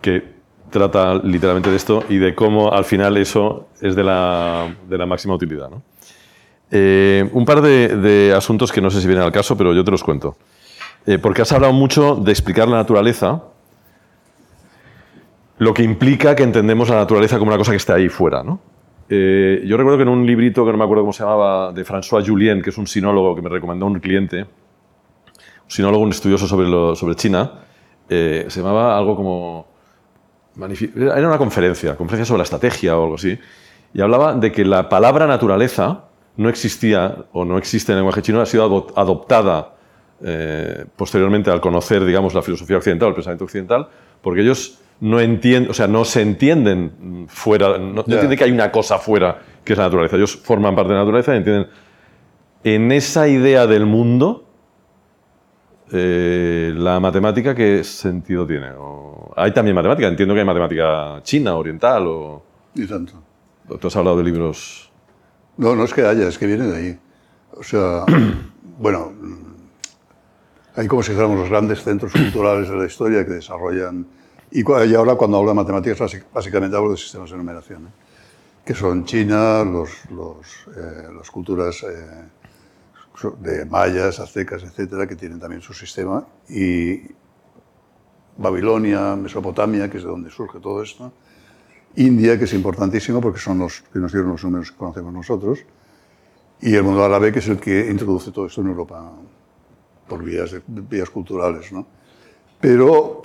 [0.00, 0.36] que
[0.70, 5.06] trata literalmente de esto y de cómo al final eso es de la, de la
[5.06, 5.70] máxima utilidad.
[5.70, 5.82] ¿no?
[6.70, 9.84] Eh, un par de, de asuntos que no sé si vienen al caso, pero yo
[9.84, 10.36] te los cuento.
[11.06, 13.42] Eh, porque has hablado mucho de explicar la naturaleza,
[15.58, 18.42] lo que implica que entendemos la naturaleza como una cosa que está ahí fuera.
[18.42, 18.60] ¿no?
[19.08, 21.84] Eh, yo recuerdo que en un librito que no me acuerdo cómo se llamaba, de
[21.84, 24.48] François Julien, que es un sinólogo que me recomendó un cliente, un
[25.70, 27.52] sinólogo, un estudioso sobre, sobre China,
[28.08, 29.66] eh, se llamaba algo como...
[30.96, 33.38] Era una conferencia, conferencia sobre la estrategia o algo así,
[33.92, 36.04] y hablaba de que la palabra naturaleza
[36.38, 39.74] no existía o no existe en el lenguaje chino, ha sido ado- adoptada
[40.22, 43.88] eh, posteriormente al conocer, digamos, la filosofía occidental, el pensamiento occidental,
[44.22, 48.14] porque ellos no entienden, o sea, no se entienden fuera, no, no Ya.
[48.14, 50.16] entienden que hay una cosa fuera que es la naturaleza.
[50.16, 51.66] Ellos forman parte de la naturaleza y entienden.
[52.64, 54.44] En esa idea del mundo,
[55.92, 58.70] eh, la matemática, ¿qué sentido tiene?
[58.78, 62.42] O- hay también matemática, entiendo que hay matemática china, oriental, o
[62.74, 63.12] Y tanto.
[63.80, 64.90] tú has hablado de libros.
[65.56, 66.98] No, no es que haya, es que viene de ahí.
[67.52, 68.04] O sea,
[68.78, 69.12] bueno,
[70.74, 74.06] hay como si fuéramos los grandes centros culturales de la historia que desarrollan.
[74.56, 77.90] Y, y ahora cuando hablo de matemáticas, básic- básicamente hablo de sistemas de numeración, ¿eh?
[78.64, 82.30] que son China, los, los, eh, las culturas eh,
[83.40, 87.02] de mayas, aztecas, etcétera, que tienen también su sistema, y
[88.38, 91.12] Babilonia, Mesopotamia, que es de donde surge todo esto,
[91.96, 95.58] India, que es importantísimo porque son los que nos dieron los números que conocemos nosotros,
[96.62, 99.12] y el mundo árabe, que es el que introduce todo esto en Europa
[100.08, 101.70] por vías, vías culturales.
[101.72, 101.86] ¿no?
[102.58, 103.20] Pero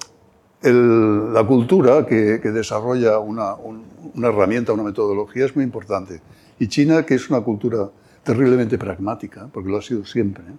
[0.69, 3.83] la cultura que, desarrolla una, un-
[4.13, 6.21] una herramienta, una metodología es muy importante.
[6.59, 7.89] Y China, que es una cultura
[8.23, 10.43] terriblemente pragmática, porque lo ha sido siempre.
[10.43, 10.55] ¿eh?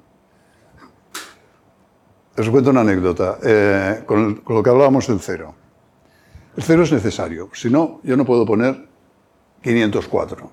[2.41, 3.39] Os cuento una anécdota.
[3.43, 5.55] eh, con, con lo que hablábamos del cero.
[6.57, 7.49] El cero es necesario.
[7.53, 8.89] Si no, yo no puedo poner
[9.63, 10.51] 504.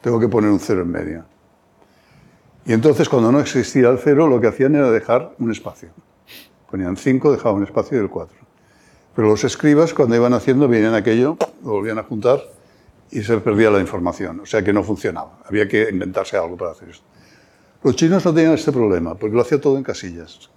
[0.00, 1.24] Tengo que poner un cero en medio.
[2.64, 5.90] Y entonces, cuando no existía el cero, lo que hacían era dejar un espacio.
[6.70, 8.36] Ponían 5, dejaban un espacio y el 4.
[9.16, 12.38] Pero los escribas, cuando iban haciendo, venían aquello, lo volvían a juntar
[13.10, 14.40] y se perdía la información.
[14.40, 15.38] O sea que no funcionaba.
[15.46, 17.04] Había que inventarse algo para hacer esto.
[17.82, 20.50] Los chinos no tenían este problema, porque lo hacía todo en casillas.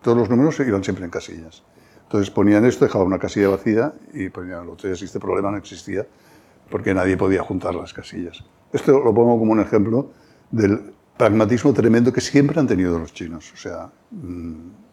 [0.00, 1.62] Todos los números iban siempre en casillas.
[2.04, 4.90] Entonces ponían esto, dejaban una casilla vacía y ponían el otro.
[4.90, 6.06] Este problema no existía
[6.70, 8.42] porque nadie podía juntar las casillas.
[8.72, 10.12] Esto lo pongo como un ejemplo
[10.50, 13.52] del pragmatismo tremendo que siempre han tenido los chinos.
[13.52, 14.85] O sea, mm,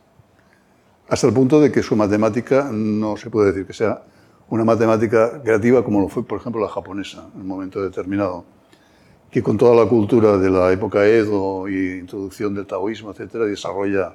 [1.10, 4.04] hasta el punto de que su matemática no se puede decir que sea
[4.49, 8.45] una matemática creativa como lo fue, por ejemplo, la japonesa en un momento determinado,
[9.32, 14.14] que con toda la cultura de la época Edo y introducción del taoísmo, etcétera, desarrolla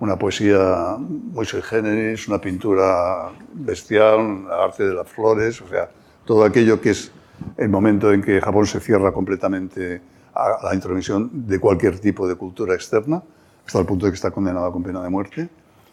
[0.00, 5.90] una poesía muy sui generis, una pintura bestial, un arte de las flores, o sea,
[6.24, 7.12] todo aquello que es
[7.56, 10.00] el momento en que Japón se cierra completamente
[10.34, 13.22] a la intromisión de cualquier tipo de cultura externa,
[13.66, 15.48] hasta el punto de que está condenada con pena de muerte,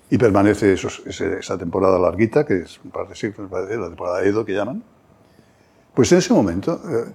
[0.10, 4.45] y permanece esos- esa temporada larguita, que es un par de siglos, la temporada Edo
[4.45, 4.84] que llaman.
[5.93, 7.05] Pues en ese momento, eh,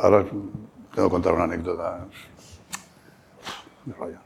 [0.00, 0.24] ahora
[0.94, 2.06] tengo que contar una anécdota,
[3.84, 4.20] me rayan.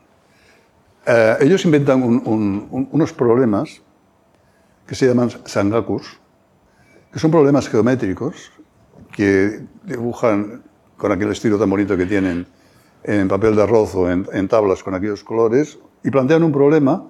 [1.06, 3.82] Eh, ellos inventan un- un- un- unos problemas
[4.86, 6.20] que se llaman sangakus,
[7.12, 8.52] que son problemas geométricos
[9.12, 10.62] que dibujan
[10.96, 12.46] con aquel estilo tan bonito que tienen
[13.02, 17.04] en papel de arroz o en, en tablas con aquellos colores y plantean un problema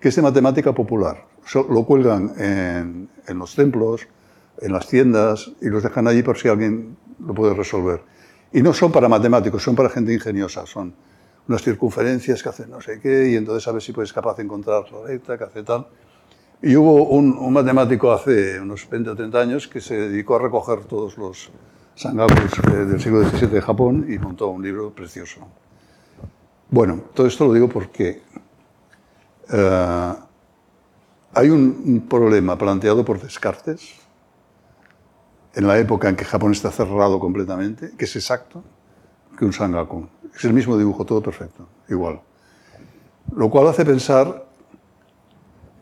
[0.00, 1.26] que es de matemática popular.
[1.54, 4.08] Lo cuelgan en, en los templos,
[4.60, 8.02] en las tiendas y los dejan allí por si alguien lo puede resolver.
[8.52, 10.94] Y no son para matemáticos, son para gente ingeniosa, son
[11.48, 14.44] unas circunferencias que hacen no sé qué y entonces a ver si puedes capaz de
[14.44, 15.86] encontrar la recta, que hace tal.
[16.62, 20.40] Y hubo un, un matemático hace unos 20 o 30 años que se dedicó a
[20.40, 21.50] recoger todos los
[21.94, 25.40] sangakus eh, del siglo XVII de Japón y montó un libro precioso.
[26.70, 28.22] Bueno, todo esto lo digo porque
[29.52, 30.14] eh,
[31.34, 33.94] hay un, problema planteado por Descartes
[35.54, 38.62] en la época en que Japón está cerrado completamente, que es exacto
[39.38, 40.08] que un sangaku.
[40.34, 42.20] Es el mismo dibujo, todo perfecto, igual.
[43.34, 44.46] Lo cual hace pensar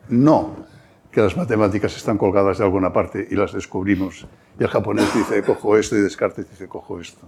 [0.09, 0.67] no
[1.11, 4.27] que las matemáticas están colgadas de alguna parte y las descubrimos
[4.59, 7.27] y el japonés dice cojo esto y Descartes dice cojo esto,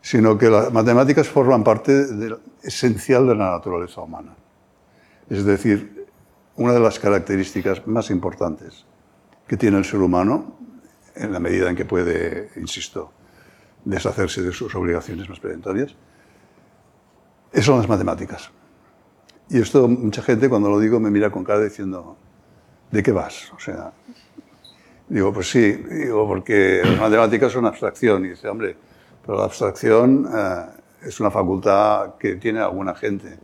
[0.00, 2.06] sino que las matemáticas forman parte
[2.62, 4.34] esencial de la naturaleza humana.
[5.30, 6.06] Es decir,
[6.56, 8.84] una de las características más importantes
[9.46, 10.56] que tiene el ser humano,
[11.14, 13.12] en la medida en que puede, insisto,
[13.84, 15.94] deshacerse de sus obligaciones más peremptorias,
[17.62, 18.50] son las matemáticas.
[19.48, 22.16] Y esto mucha gente cuando lo digo me mira con cara diciendo,
[22.90, 23.52] ¿de qué vas?
[23.52, 23.92] O sea,
[25.08, 28.24] digo, pues sí, digo, porque las matemáticas son abstracción.
[28.24, 28.76] Y dice, hombre,
[29.24, 30.64] pero la abstracción eh,
[31.02, 33.38] es una facultad que tiene alguna gente.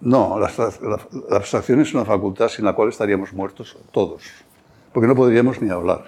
[0.00, 4.22] No, la, abstra- la- la abstracción es una facultad sin la cual estaríamos muertos todos,
[4.92, 6.04] porque no podríamos ni hablar.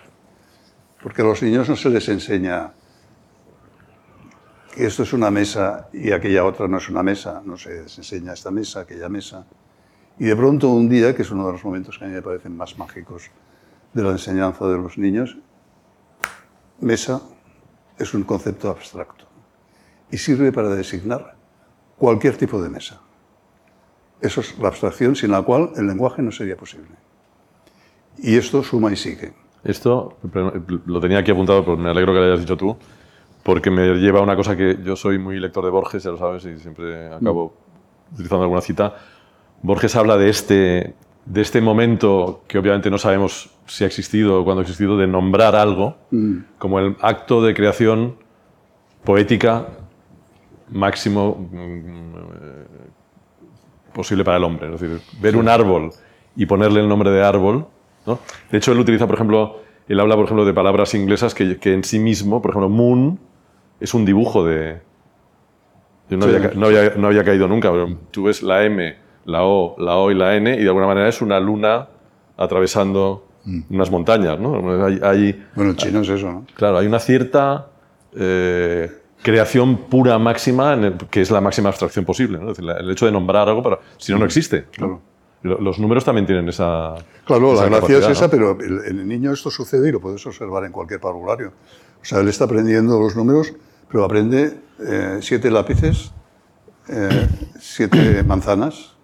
[1.03, 2.73] Porque a los niños no se les enseña
[4.75, 7.99] que esto es una mesa y aquella otra no es una mesa, no se les
[7.99, 9.47] enseña esta mesa, aquella mesa.
[10.19, 12.23] Y de pronto un día, que es uno de los momentos que a mí me
[12.23, 13.31] parecen más mágicos
[13.95, 15.39] de la enseñanza de los niños,
[16.81, 17.21] mesa
[17.99, 19.25] es un concepto abstracto
[20.11, 21.37] y sirve para designar
[21.97, 23.01] cualquier tipo de mesa.
[24.21, 26.89] Eso es la abstracción sin la cual el lenguaje no sería posible.
[28.19, 29.33] Y esto suma y sigue.
[29.65, 30.17] Esto
[30.87, 32.77] lo tenía aquí apuntado, pero me alegro que lo hayas dicho tú,
[33.43, 36.19] porque me lleva a una cosa que yo soy muy lector de Borges, ya lo
[36.19, 37.55] sabes, y siempre acabo
[38.13, 38.97] utilizando alguna cita.
[39.63, 40.95] Borges habla de este,
[41.27, 45.07] de este momento que obviamente no sabemos si ha existido o cuándo ha existido, de
[45.07, 45.97] nombrar algo
[46.59, 48.17] como el acto de creación
[49.05, 49.67] poética
[50.71, 52.09] máximo mm,
[53.99, 54.73] posible para el hombre.
[54.73, 55.91] Es decir, ver un árbol
[56.37, 57.67] y ponerle el nombre de árbol.
[58.07, 58.21] ¿no?
[58.49, 61.75] De hecho, él utiliza, por ejemplo, él habla, por ejemplo, de palabras inglesas que, que
[61.75, 63.19] en sí mismo, por ejemplo, moon
[63.81, 64.81] es un dibujo de...
[66.09, 69.43] Yo no, había, no, había, no había caído nunca, pero tú ves la M, la
[69.43, 71.89] O, la O y la N y de alguna manera es una luna
[72.37, 73.61] atravesando mm.
[73.71, 74.87] unas montañas, ¿no?
[75.03, 76.47] Hay, bueno, chino es eso, ¿no?
[76.55, 77.67] Claro, hay una cierta
[78.17, 78.91] eh,
[79.23, 82.39] creación pura máxima, en que es la máxima abstracción posible.
[82.39, 82.51] ¿no?
[82.51, 84.65] Es decir, el hecho de nombrar algo, si no, no existe.
[84.73, 85.01] Claro.
[85.43, 86.97] Los números también tienen esa.
[87.25, 90.65] Claro, la gracia es esa, pero en el niño esto sucede y lo puedes observar
[90.65, 91.53] en cualquier parvulario.
[92.01, 93.53] O sea, él está aprendiendo los números,
[93.89, 96.13] pero aprende eh, siete lápices,
[96.89, 97.29] eh,
[97.61, 98.97] siete manzanas,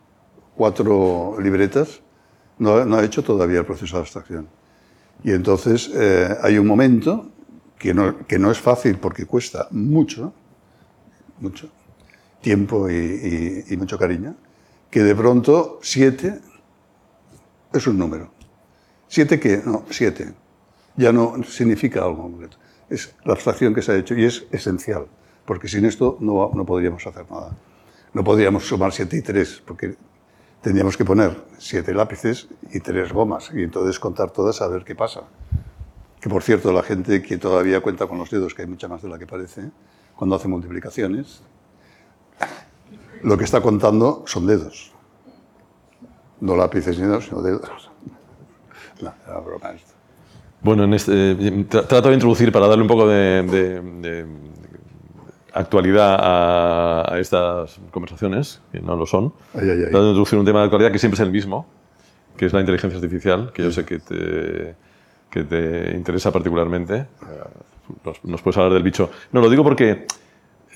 [0.57, 2.01] cuatro libretas.
[2.59, 4.49] No, no, ha hecho todavía el proceso de abstracción.
[5.23, 7.31] Y entonces eh, hay un momento
[7.85, 10.33] que no, es fácil porque cuesta mucho,
[11.41, 11.69] mucho
[12.41, 14.37] tiempo y, y mucho cariño
[14.91, 16.41] que de pronto siete
[17.73, 18.31] es un número.
[19.09, 19.61] ¿Siete qué?
[19.65, 20.33] No, siete.
[20.97, 22.57] Ya no significa algo concreto.
[22.89, 25.07] Es la abstracción que se ha hecho y es esencial,
[25.45, 27.57] porque sin esto no, no podríamos hacer nada.
[28.13, 29.97] No podríamos sumar siete y tres, porque
[30.63, 34.95] tendríamos que poner siete lápices y tres gomas, y entonces contar todas a ver qué
[34.95, 35.25] pasa.
[36.25, 39.03] Que por cierto, la gente que todavía cuenta con los dedos, que hay mucha más
[39.03, 39.71] de la que parece,
[40.17, 41.43] cuando hace multiplicaciones,
[43.23, 44.91] lo que está contando son dedos.
[46.41, 47.91] No lápices ni dedos, sino dedos.
[49.03, 49.93] No, era broma esto.
[50.63, 54.27] Bueno, en este, eh, trato de introducir para darle un poco de,
[55.53, 59.35] actualidad a, estas conversaciones, que no lo son.
[59.53, 61.67] Ay, ay, Trato de introducir un tema de actualidad que siempre es el mismo,
[62.39, 64.75] que es la inteligencia artificial, que yo sé que te,
[65.35, 67.07] que te interesa particularmente.
[68.05, 69.11] Nos, nos puedes hablar del bicho.
[69.33, 70.07] No, lo digo porque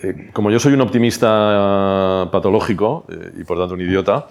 [0.02, 4.26] eh, como yo soy un optimista patológico eh, y por tanto un idiota,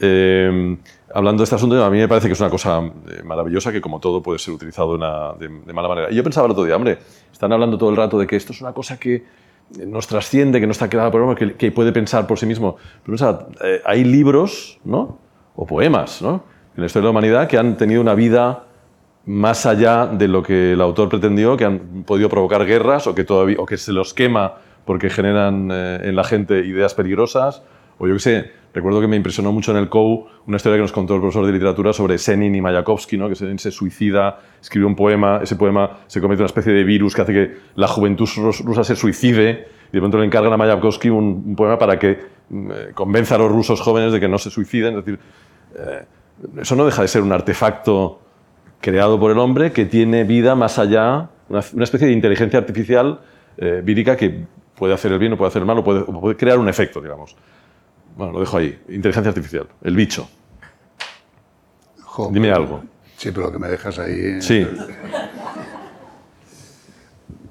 [0.00, 0.78] eh,
[1.14, 2.82] hablando de este asunto, a mí me parece que es una cosa
[3.22, 4.96] maravillosa que como todo puede ser utilizado
[5.38, 6.10] de, mala manera.
[6.10, 6.98] Y yo pensaba el otro día, hombre,
[7.30, 9.24] están hablando todo el rato de que esto es una cosa que
[9.86, 12.76] nos trasciende, que no está creada por el hombre, que, puede pensar por sí mismo.
[13.02, 13.48] Pero pensaba,
[13.84, 15.18] hay libros, ¿no?
[15.54, 16.44] O poemas, ¿no?
[16.76, 18.65] En la historia de la humanidad que han tenido una vida
[19.26, 23.76] más allá de lo que el autor pretendió, que han podido provocar guerras o que,
[23.76, 24.54] se los quema
[24.84, 27.62] porque generan eh, en la gente ideas peligrosas.
[27.98, 30.82] O yo qué sé, recuerdo que me impresionó mucho en el COU una historia que
[30.82, 33.28] nos contó el profesor de literatura sobre Senin y Mayakovsky, ¿no?
[33.28, 36.84] que Senin se suicida, escribe un poema, ese poema se convierte en una especie de
[36.84, 40.56] virus que hace que la juventud rusa se suicide y de pronto le encargan a
[40.56, 42.18] Mayakovsky un, poema para que
[42.50, 44.98] mm, eh, convenza a los rusos jóvenes de que no se suiciden.
[44.98, 45.18] Es decir,
[45.74, 46.04] eh,
[46.60, 48.20] eso no deja de ser un artefacto
[48.80, 53.20] creado por el hombre que tiene vida más allá, una, especie de inteligencia artificial
[53.82, 54.44] vírica que
[54.76, 57.36] puede hacer el bien o puede hacer el mal o puede, crear un efecto, digamos.
[58.16, 58.78] Bueno, lo dejo ahí.
[58.88, 60.28] Inteligencia artificial, el bicho.
[62.30, 62.82] Dime algo.
[63.16, 64.14] Sí, pero lo que me dejas ahí.
[64.14, 64.40] ¿eh?
[64.40, 64.66] Sí.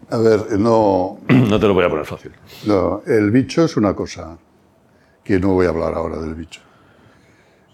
[0.10, 1.20] A ver, no.
[1.28, 2.32] No te lo voy a poner fácil.
[2.66, 4.38] No, el bicho es una cosa
[5.24, 6.62] que no voy a hablar ahora del bicho.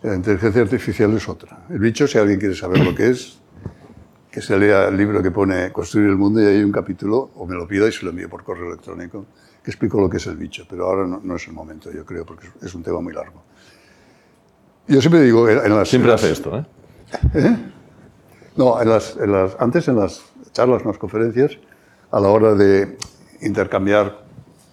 [0.04, 1.66] La inteligencia artificial es otra.
[1.70, 3.40] El bicho, si alguien quiere saber lo que es,
[4.32, 7.46] que se lea el libro que pone Construir el mundo y hay un capítulo, o
[7.46, 9.26] me lo pida y se lo envío por correo electrónico,
[9.64, 12.26] que explico lo que es el bicho, pero ahora no, es el momento, yo creo,
[12.26, 13.44] porque es un tema muy largo.
[14.88, 15.48] Yo siempre digo...
[15.48, 16.66] En las, siempre hace esto, ¿eh?
[17.36, 17.58] ¿eh?
[18.56, 19.16] No, en las,
[19.60, 21.58] antes en las charlas, en las conferencias,
[22.10, 22.98] a la hora de
[23.42, 24.24] intercambiar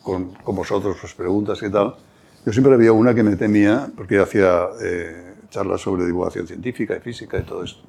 [0.03, 1.97] con, con vosotros las preguntas y tal,
[2.49, 7.01] yo siempre había una que me temía, porque hacía eh, charlas sobre divulgación científica y
[7.01, 7.83] física y todo esto.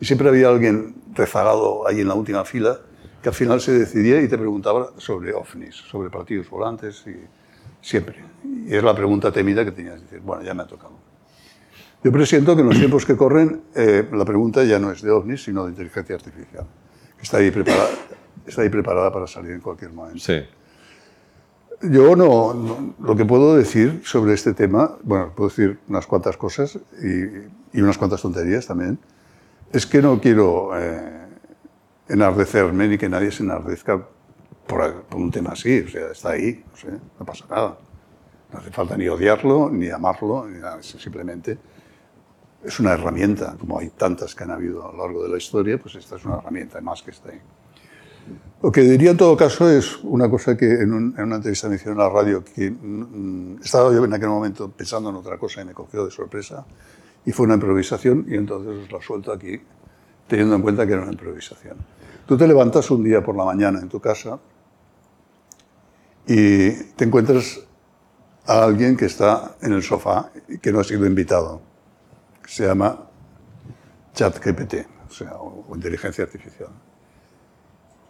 [0.00, 2.80] Y siempre había alguien rezagado ahí en la última fila
[3.22, 7.16] que al final se decidía y te preguntaba sobre ovnis, sobre partidos volantes, y
[7.82, 8.24] siempre.
[8.66, 10.94] Y es la pregunta temida que tenías decir, bueno, ya me ha tocado.
[12.02, 15.10] Yo presiento que en los tiempos que corren eh, la pregunta ya no es de
[15.10, 16.64] ovnis, sino de inteligencia artificial,
[17.14, 17.90] que está ahí preparada,
[18.46, 20.20] está ahí preparada para salir en cualquier momento.
[20.20, 20.40] Sí.
[21.80, 26.76] Yo no, lo que puedo decir sobre este tema, bueno, puedo decir unas cuantas cosas
[27.00, 28.98] y, unas cuantas tonterías también,
[29.72, 31.28] es que no quiero eh,
[32.08, 34.04] enardecerme ni que nadie se enardezca
[34.66, 35.80] por, un tema así.
[35.80, 36.64] O sea, está ahí,
[37.18, 37.78] no, pasa nada.
[38.52, 40.46] No hace falta ni odiarlo, ni amarlo.
[40.80, 41.58] Simplemente
[42.64, 45.78] es una herramienta, como hay tantas que han habido a lo largo de la historia,
[45.78, 47.40] pues esta es una herramienta más que está ahí.
[48.60, 51.96] Lo que diría en todo caso es una cosa que en, una entrevista me hicieron
[51.96, 55.64] en la radio, que mm, estaba yo en aquel momento pensando en otra cosa y
[55.64, 56.66] me cogió de sorpresa,
[57.24, 59.60] y fue una improvisación, y entonces os la suelto aquí,
[60.26, 61.76] teniendo en cuenta que era una improvisación.
[62.26, 64.40] Tú te levantas un día por la mañana en tu casa
[66.26, 67.60] y te encuentras
[68.44, 71.60] a alguien que está en el sofá y que no ha sido invitado,
[72.44, 73.08] se llama
[74.14, 74.74] ChatGPT,
[75.08, 76.70] o sea, o inteligencia artificial.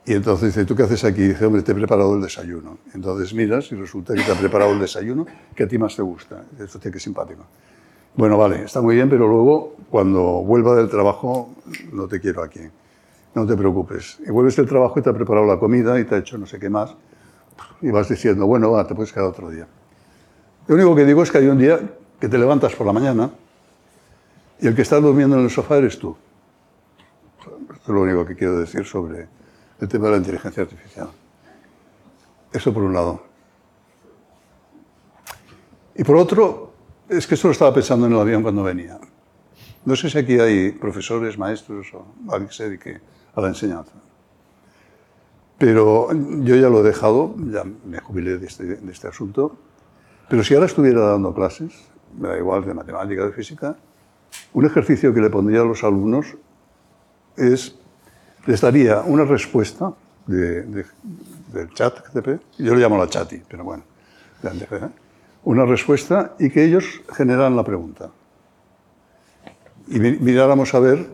[0.09, 1.21] Y entonces dice, ¿tú qué haces aquí?
[1.21, 2.79] dice, hombre, te he preparado el desayuno.
[2.95, 6.01] Entonces miras y resulta que te ha preparado el desayuno que a ti más te
[6.01, 6.47] gusta.
[6.59, 7.45] Esto tiene que simpático.
[8.15, 11.55] Bueno, vale, está muy bien, pero luego cuando vuelva del trabajo
[11.93, 12.63] no te quiero aquí.
[13.35, 14.19] No te preocupes.
[14.27, 16.47] Y vuelves del trabajo y te ha preparado la comida y te ha hecho no
[16.47, 16.97] sé qué más.
[17.83, 19.67] Y vas diciendo, bueno, va, te puedes quedar otro día.
[20.69, 21.81] Lo único que digo es que hay un día
[22.19, 23.31] que te levantas por la mañana
[24.59, 26.17] y el que está durmiendo en el sofá eres tú.
[27.41, 29.37] Esto es lo único que quiero decir sobre
[29.81, 31.09] el tema de la inteligencia artificial.
[32.53, 33.23] Eso por un lado.
[35.95, 36.73] Y por otro,
[37.09, 38.99] es que esto lo estaba pensando en el avión cuando venía.
[39.85, 43.01] No sé si aquí hay profesores, maestros o alguien que se dedique
[43.35, 43.93] a la enseñanza.
[45.57, 49.57] Pero yo ya lo he dejado, ya me jubilé de este, de este asunto.
[50.29, 51.73] Pero si ahora estuviera dando clases,
[52.17, 53.77] me da igual de matemática, de física,
[54.53, 56.37] un ejercicio que le pondría a los alumnos
[57.37, 57.78] es
[58.49, 59.93] les daría una respuesta
[60.27, 63.83] del chat GTP, yo lo llamo la chati, pero bueno,
[65.45, 68.11] una respuesta y que ellos generan la pregunta.
[69.89, 71.07] Y miráramos a ver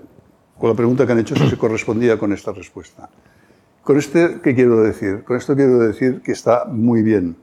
[0.61, 3.11] con la pregunta que han hecho si se correspondía con esta respuesta.
[3.83, 5.25] Con este, ¿qué quiero decir?
[5.25, 7.37] Con esto quiero decir que está muy bien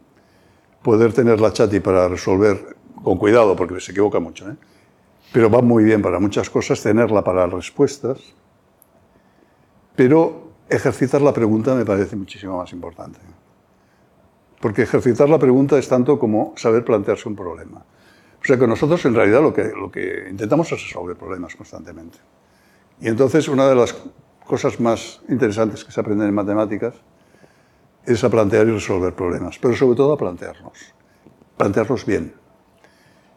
[0.83, 4.55] poder tener la chati para resolver, con cuidado, porque se equivoca mucho, ¿eh?
[5.33, 8.35] pero va muy bien para muchas cosas tenerla para respuestas
[9.95, 13.19] pero ejercitar la pregunta me parece muchísimo más importante.
[14.59, 17.83] Porque ejercitar la pregunta es tanto como saber plantearse un problema.
[18.41, 22.17] O sea que nosotros en realidad lo que, intentamos es resolver problemas constantemente.
[22.99, 23.95] Y entonces una de las
[24.45, 26.95] cosas más interesantes que se aprenden en matemáticas
[28.05, 30.93] es a plantear y resolver problemas, pero sobre todo a plantearlos,
[31.57, 32.33] plantearlos bien.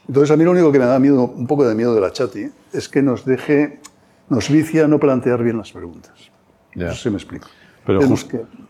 [0.09, 2.13] Entonces a mí lo único que me da miedo, un poco de miedo de la
[2.13, 3.81] chati es que nos deje,
[4.29, 6.34] nos vicia no plantear bien las preguntas.
[6.75, 6.89] Ya.
[6.89, 7.49] No sé si me explico.
[7.87, 8.01] Pero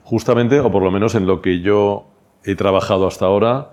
[0.02, 2.06] justamente, o por lo menos en lo que yo
[2.44, 3.70] he trabajado hasta ahora,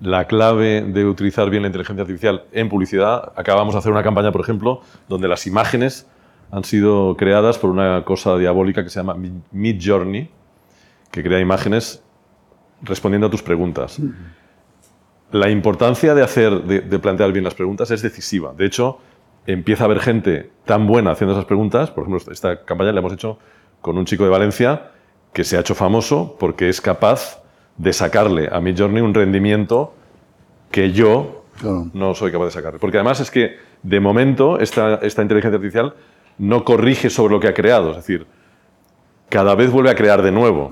[0.00, 4.32] la clave de utilizar bien la inteligencia artificial en publicidad, acabamos de hacer una campaña,
[4.32, 6.06] por ejemplo, donde las imágenes
[6.50, 9.16] han sido creadas por una cosa diabólica que se llama
[9.50, 10.30] Mid Journey,
[11.10, 12.02] que crea imágenes
[12.82, 14.00] respondiendo a tus preguntas.
[15.32, 18.52] La importancia de, hacer, de plantear bien las preguntas es decisiva.
[18.56, 19.00] De hecho,
[19.46, 21.90] empieza a haber gente tan buena haciendo esas preguntas.
[21.90, 23.38] Por ejemplo, esta campaña la hemos hecho
[23.84, 24.92] con un chico de Valencia
[25.34, 27.42] que se ha hecho famoso porque es capaz
[27.76, 29.92] de sacarle a Midjourney un rendimiento
[30.70, 31.44] que yo
[31.92, 32.78] no soy capaz de sacarle.
[32.78, 35.92] Porque además es que, de momento, esta, esta inteligencia artificial
[36.38, 37.90] no corrige sobre lo que ha creado.
[37.90, 38.26] Es decir,
[39.28, 40.70] cada vez vuelve a crear de nuevo.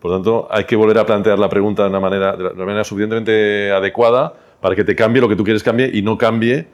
[0.00, 2.64] Por lo tanto, hay que volver a plantear la pregunta de una manera, de una
[2.64, 4.32] manera suficientemente adecuada
[4.62, 6.68] para que te cambie lo que tú quieres cambie y no cambie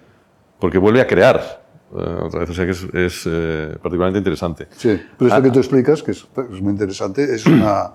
[0.61, 1.62] porque vuelve a crear.
[1.95, 4.67] Eh, otra vez, o sea que es, eh, particularmente interesante.
[4.71, 6.27] Sí, pero esto ah, que tú explicas, que es,
[6.63, 7.93] muy interesante, es, una,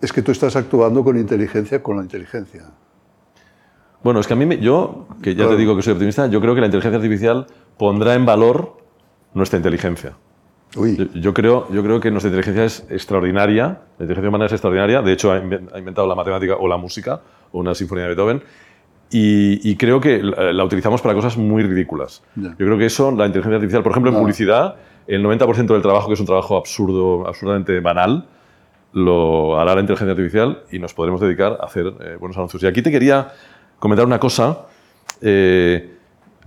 [0.00, 2.62] es que tú estás actuando con inteligencia con la inteligencia.
[4.02, 6.54] Bueno, es que a mí, yo, que ya te digo que soy optimista, yo creo
[6.54, 7.46] que la inteligencia artificial
[7.78, 8.76] pondrá en valor
[9.32, 10.12] nuestra inteligencia.
[10.76, 11.10] Uy.
[11.14, 13.64] Yo, creo, yo creo que nuestra inteligencia es extraordinaria,
[13.98, 17.20] la inteligencia humana es extraordinaria, de hecho ha inventado la matemática o la música
[17.50, 18.42] o una sinfonía de Beethoven,
[19.16, 22.22] y, creo que la, utilizamos para cosas muy ridículas.
[22.34, 24.74] Yo creo que eso, la inteligencia artificial, por ejemplo, en publicidad,
[25.06, 28.26] el 90% del trabajo, que es un trabajo absurdo, absurdamente banal,
[28.92, 32.60] lo hará la inteligencia artificial y nos podremos dedicar a hacer eh, buenos anuncios.
[32.64, 33.28] Y aquí te quería
[33.78, 34.66] comentar una cosa.
[35.20, 35.92] Eh,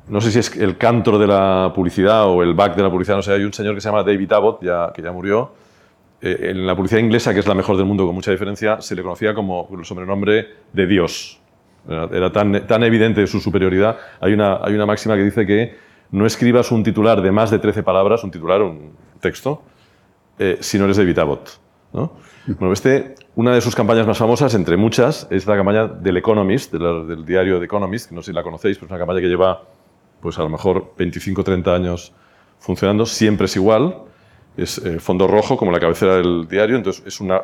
[0.10, 3.16] no sé si es el cantor de la publicidad o el back de la publicidad,
[3.16, 5.54] no sé, hay un señor que se llama David Abbott, ya, que ya murió.
[6.22, 8.94] Eh, en la publicidad inglesa, que es la mejor del mundo con mucha diferencia, se
[8.94, 11.37] le conocía como el sobrenombre de Dios.
[11.88, 13.98] Era tan, tan evidente su superioridad.
[14.20, 15.76] Hay una, hay una máxima que dice que
[16.12, 19.62] no escribas un titular de más de 13 palabras, un titular, un texto,
[20.40, 21.60] eh, si no eres de Vitabot.
[21.94, 22.14] ¿no?
[22.60, 26.74] Bueno, este, una de sus campañas más famosas, entre muchas, es la campaña del Economist,
[26.74, 29.28] del diario The Economist, que no sé si la conocéis, pero es una campaña que
[29.28, 29.64] lleva,
[30.22, 32.14] pues a lo mejor 25 30 años
[32.60, 33.98] funcionando, siempre es igual,
[34.56, 37.42] es eh, fondo rojo como la cabecera del diario, entonces es una...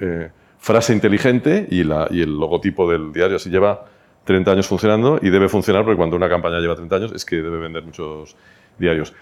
[0.00, 3.36] Eh, frase inteligente y, el logotipo del diario.
[3.36, 3.86] Así lleva
[4.24, 7.36] 30 años funcionando y debe funcionar porque cuando una campaña lleva 30 años es que
[7.36, 8.36] debe vender muchos
[8.78, 9.12] diarios.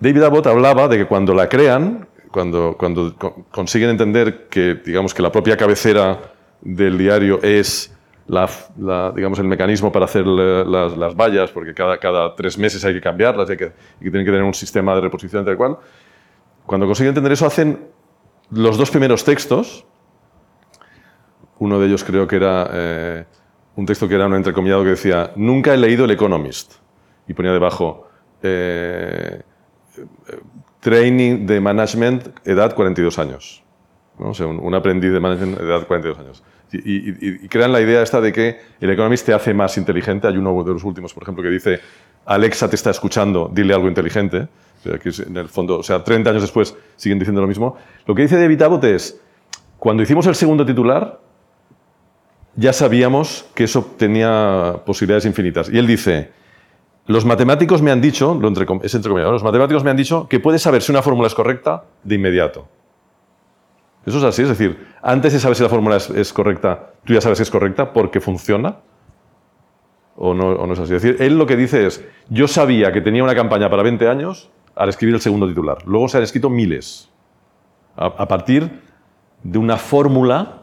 [0.00, 2.76] David Abbott hablaba de que cuando la crean, cuando,
[3.50, 6.18] consiguen entender que, digamos, que la propia cabecera
[6.60, 7.94] del diario es
[8.28, 13.48] el mecanismo para hacer las, las, vallas, porque cada, cada tres meses hay que cambiarlas
[13.50, 15.76] y, que, y tienen que tener un sistema de reposición tal cual.
[16.66, 17.78] Cuando consiguen entender eso, hacen
[18.50, 19.84] los dos primeros textos.
[21.62, 23.24] Uno de ellos creo que era eh,
[23.76, 26.74] un texto que era un entrecomillado que decía: Nunca he leído El Economist.
[27.28, 28.08] Y ponía debajo:
[28.42, 29.42] eh,
[30.80, 33.62] Training de Management, edad 42 años.
[34.18, 34.30] ¿no?
[34.30, 36.42] O sea, un, aprendiz de management, edad 42 años
[36.72, 40.26] y, crean la idea esta de que el Economist te hace más inteligente.
[40.26, 41.80] Hay uno de los últimos, por ejemplo, que dice,
[42.24, 44.48] Alexa te está escuchando, dile algo inteligente.
[44.84, 47.76] O que en el fondo, o sea, 30 años después siguen diciendo lo mismo.
[48.06, 49.20] Lo que dice David Abbott es,
[49.78, 51.20] cuando hicimos el segundo titular,
[52.56, 55.68] ya sabíamos que eso tenía posibilidades infinitas.
[55.68, 56.32] Y él dice,
[57.06, 60.28] los matemáticos me han dicho, lo entre, es entre comillas, los matemáticos me han dicho
[60.28, 62.68] que puedes saber si una fórmula es correcta de inmediato.
[64.04, 67.20] Eso es así, es decir, antes de saber si la fórmula es, correcta, tú ya
[67.20, 68.76] sabes si es correcta porque funciona.
[70.16, 70.94] O no, no, es así.
[70.94, 74.08] Es decir, él lo que dice es, yo sabía que tenía una campaña para 20
[74.08, 75.78] años al escribir el segundo titular.
[75.86, 77.08] Luego se han escrito miles.
[77.96, 78.80] A, partir
[79.42, 80.61] de una fórmula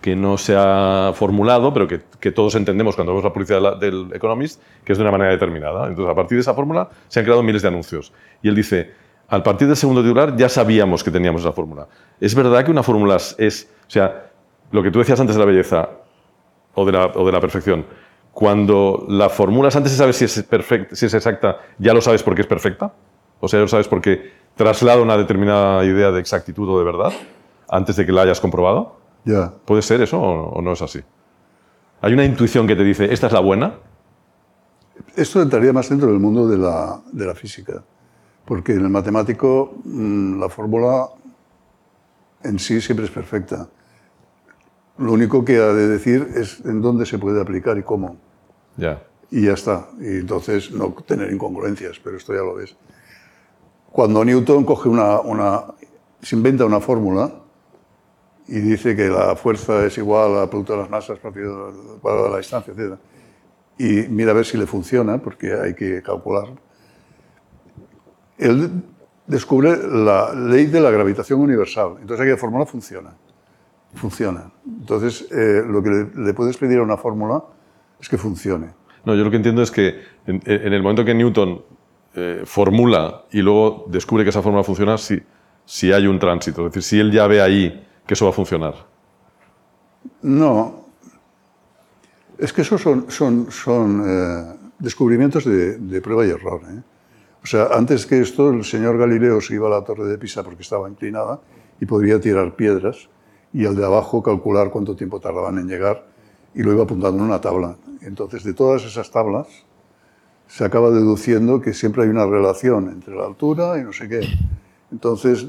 [0.00, 4.10] que no se ha formulado, pero que, que, todos entendemos cuando vemos la publicidad del
[4.14, 5.88] Economist, que es de una manera determinada.
[5.88, 8.12] Entonces, a partir de esa fórmula se han creado miles de anuncios.
[8.40, 8.92] Y él dice,
[9.28, 11.86] al partir del segundo titular ya sabíamos que teníamos esa fórmula.
[12.20, 14.30] Es verdad que una fórmula es, o sea,
[14.70, 15.90] lo que tú decías antes de la belleza
[16.74, 17.84] o de la, o de la perfección,
[18.32, 22.22] cuando la formulas antes de saber si es, perfecta, si es exacta, ya lo sabes
[22.22, 22.92] porque es perfecta.
[23.40, 27.12] O sea, ya lo sabes porque traslada una determinada idea de exactitud o de verdad
[27.68, 28.96] antes de que la hayas comprobado.
[29.64, 31.00] ¿Puede ser eso o, no es así?
[32.00, 33.74] ¿Hay una intuición que te dice, esta es la buena?
[35.16, 37.82] Esto entraría más dentro del mundo de la, de la física
[38.48, 41.10] porque en el matemático mm, la fórmula
[42.42, 43.68] en sí siempre es perfecta.
[44.96, 48.16] Lo único que ha de decir es en dónde se puede aplicar y cómo.
[48.78, 49.02] Ya.
[49.30, 49.88] Y ya está.
[50.00, 52.74] Y entonces no tener incongruencias, pero esto ya lo ves.
[53.92, 55.64] Cuando Newton coge una, una
[56.22, 57.30] se inventa una fórmula
[58.48, 62.38] y dice que la fuerza es igual al producto de las masas partido de la
[62.38, 62.98] distancia, etc.
[63.78, 66.48] Y mira a ver si le funciona, porque hay que calcular
[68.38, 68.70] él
[69.26, 71.96] descubre la ley de la gravitación universal.
[72.00, 73.14] Entonces aquella fórmula funciona.
[73.94, 74.50] Funciona.
[74.66, 77.42] Entonces eh, lo que le, puedes pedir a una fórmula
[78.00, 78.68] es que funcione.
[79.04, 81.62] No, yo lo que entiendo es que en, el momento que Newton
[82.14, 85.20] eh, formula y luego descubre que esa fórmula funciona, si,
[85.64, 86.66] si hay un tránsito.
[86.66, 88.74] Es decir, si él ya ve ahí que eso va a funcionar.
[90.22, 90.86] No.
[92.38, 96.62] Es que esos son, son, son eh, descubrimientos de, de, prueba y error.
[96.70, 96.80] ¿eh?
[97.42, 100.42] O sea, antes que esto, el señor Galileo se iba a la torre de Pisa
[100.42, 101.38] porque estaba inclinada
[101.80, 103.10] y podría tirar piedras
[103.52, 106.06] y el de abajo calcular cuánto tiempo tardaban en llegar
[106.54, 107.76] y lo iba apuntando en una tabla.
[108.00, 109.48] Entonces, de todas esas tablas,
[110.46, 114.20] se acaba deduciendo que siempre hay una relación entre la altura y no sé qué.
[114.90, 115.46] Entonces,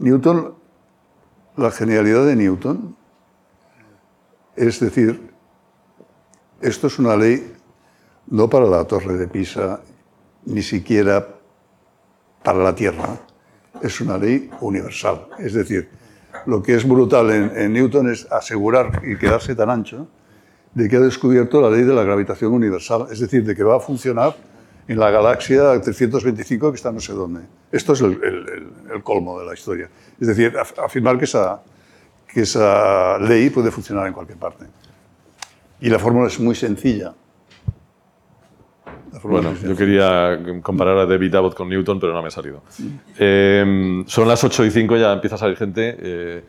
[0.00, 0.61] Newton,
[1.56, 2.96] la genialidad de Newton
[4.56, 5.30] es decir,
[6.60, 7.54] esto es una ley
[8.28, 9.80] no para la torre de Pisa
[10.44, 11.26] ni siquiera
[12.42, 13.18] para la Tierra.
[13.80, 15.28] Es una ley universal.
[15.38, 15.88] Es decir,
[16.46, 20.08] lo que es brutal en, Newton es asegurar y quedarse tan ancho
[20.74, 23.76] de que ha descubierto la ley de la gravitación universal, es decir, de que va
[23.76, 24.34] a funcionar
[24.88, 27.42] en la galaxia 325 que está no sé dónde.
[27.70, 29.88] Esto es el, colmo de la historia.
[30.20, 31.62] Es decir, afirmar que esa,
[32.32, 34.66] que esa ley puede funcionar en cualquier parte.
[35.80, 37.14] Y la fórmula es muy sencilla.
[39.22, 42.62] Bueno, yo quería comparar a David Abbott con Newton, pero no me ha salido.
[43.18, 45.96] Eh, son las 8 y 5, ya empieza a salir gente.
[45.98, 46.44] Eh,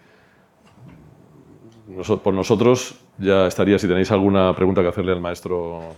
[2.24, 5.96] por nosotros ya estaría, si tenéis alguna pregunta que hacerle al maestro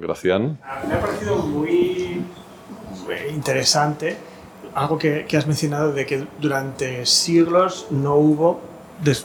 [0.00, 0.58] Gracián.
[0.86, 2.24] Me ha parecido muy
[3.30, 4.16] interesante
[4.74, 8.60] algo que, has mencionado de que durante siglos no hubo,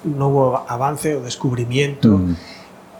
[0.03, 2.09] no hubo avance o descubrimiento.
[2.09, 2.35] Mm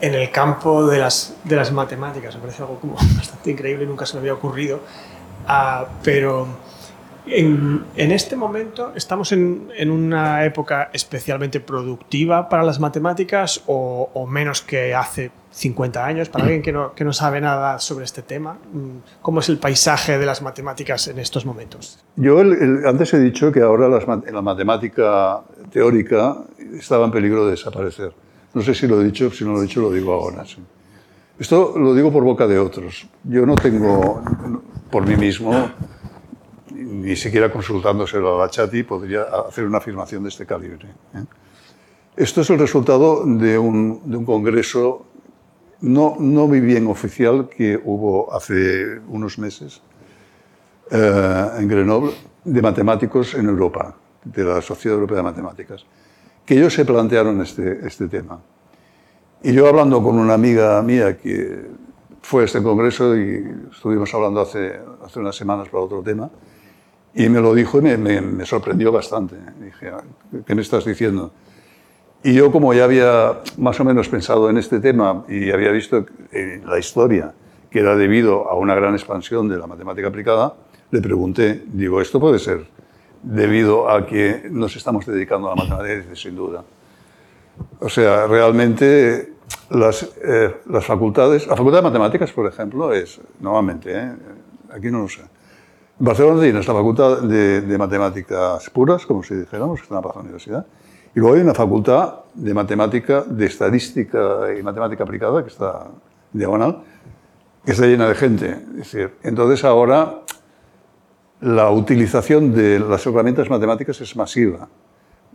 [0.00, 2.34] en el campo de las, de las matemáticas.
[2.34, 4.80] Me parece algo como bastante increíble, nunca se me había ocurrido.
[5.48, 6.46] Uh, pero
[7.26, 14.10] en, en, este momento estamos en, en, una época especialmente productiva para las matemáticas o,
[14.12, 18.04] o, menos que hace 50 años, para alguien que no, que no sabe nada sobre
[18.04, 18.58] este tema.
[19.22, 22.04] ¿Cómo es el paisaje de las matemáticas en estos momentos?
[22.16, 26.38] Yo antes he dicho que ahora la matemática teórica
[26.76, 28.12] estaba en peligro de desaparecer
[28.52, 30.44] No sé si lo he dicho, si no lo he dicho lo digo ahora.
[31.38, 33.06] Esto lo digo por boca de otros.
[33.22, 34.22] Yo no tengo,
[34.90, 35.70] por mí mismo,
[36.72, 40.88] ni siquiera consultándoselo a la Chati, podría hacer una afirmación de este calibre.
[41.14, 41.24] ¿eh?
[42.16, 45.06] Esto es el resultado de un, de un congreso
[45.80, 49.82] no, no bien oficial que hubo hace unos meses
[50.90, 52.12] eh, en Grenoble
[52.44, 53.94] de matemáticos en Europa,
[54.24, 55.84] de la Sociedad Europea de Matemáticas,
[56.44, 58.40] que ellos se plantearon este, este tema.
[59.42, 61.66] Y yo hablando con una amiga mía que
[62.22, 66.30] fue a este congreso y estuvimos hablando hace, hace unas semanas para otro tema,
[67.14, 69.36] y me lo dijo y me, me, me sorprendió bastante.
[69.60, 70.02] Dije, "Ah,
[70.46, 71.32] ¿qué me estás diciendo?
[72.26, 76.06] Y yo, como ya había más o menos pensado en este tema y había visto
[76.32, 77.34] en la historia
[77.70, 80.54] que era debido a una gran expansión de la matemática aplicada,
[80.90, 82.64] le pregunté, digo, ¿esto puede ser
[83.22, 85.96] debido a que nos estamos dedicando a la matemática?
[85.96, 86.64] Dice, sin duda.
[87.80, 89.34] O sea, realmente
[89.68, 94.12] las, eh, las facultades, la facultad de matemáticas, por ejemplo, es, normalmente, ¿eh?
[94.72, 95.20] aquí no lo sé,
[95.98, 100.20] Barcelona tienes la facultad de, de matemáticas puras, como si dijéramos, que está en la
[100.22, 100.66] Universidad,
[101.14, 105.86] y luego hay una facultad de matemática, de estadística y matemática aplicada, que está
[106.32, 106.82] diagonal,
[107.64, 108.58] que está llena de gente.
[109.22, 110.22] Entonces ahora
[111.40, 114.68] la utilización de las herramientas matemáticas es masiva,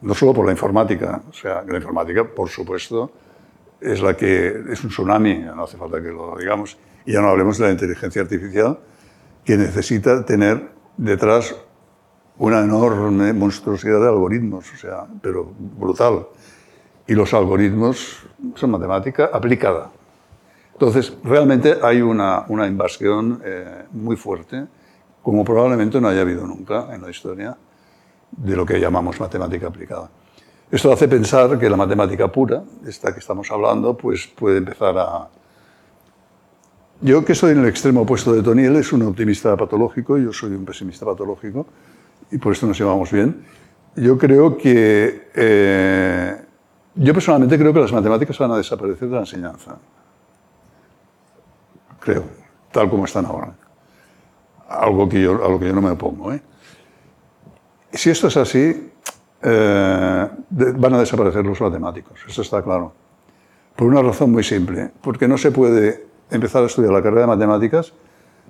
[0.02, 3.12] no solo por la informática, o sea, que la informática, por supuesto,
[3.80, 7.30] es la que es un tsunami, no hace falta que lo digamos, y ya no
[7.30, 8.80] hablemos de la inteligencia artificial,
[9.46, 11.56] que necesita tener detrás
[12.40, 16.28] una enorme monstruosidad de algoritmos, o sea, pero brutal.
[17.06, 18.26] Y los algoritmos
[18.56, 19.92] son matemática aplicada.
[20.74, 24.66] Entonces, realmente hay una, una invasión eh, muy fuerte,
[25.22, 27.58] como probablemente no haya habido nunca en la historia,
[28.32, 30.10] de lo que llamamos matemática aplicada.
[30.72, 35.28] Esto hace pensar que la matemática pura, esta que estamos hablando, pues puede empezar a...
[37.02, 40.32] Yo, que soy en el extremo opuesto de Tony, él es un optimista patológico, yo
[40.32, 41.66] soy un pesimista patológico,
[42.32, 43.46] y por esto nos llevamos bien.
[43.96, 45.30] Yo creo que...
[45.36, 46.36] Eh,
[46.96, 49.78] yo personalmente creo que las matemáticas van a desaparecer de la enseñanza.
[52.00, 52.24] Creo,
[52.72, 53.54] tal como están ahora.
[54.68, 56.34] Algo que yo, a lo que yo no me opongo.
[56.34, 56.42] ¿eh?
[57.92, 58.92] Si esto es así,
[59.42, 62.94] eh, van a desaparecer los matemáticos, eso está claro.
[63.76, 67.28] Por una razón muy simple, porque no se puede empezar a estudiar la carrera de
[67.28, 67.94] matemáticas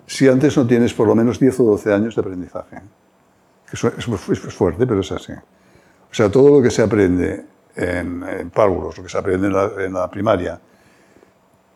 [0.08, 2.82] si antes no tienes por lo menos 10 o 12 años de aprendizaje.
[3.72, 5.34] Es, fuerte, pero es así.
[5.34, 7.46] O sea, todo lo que se aprende
[7.76, 10.60] en, en lo que se aprende en la, en la, primaria,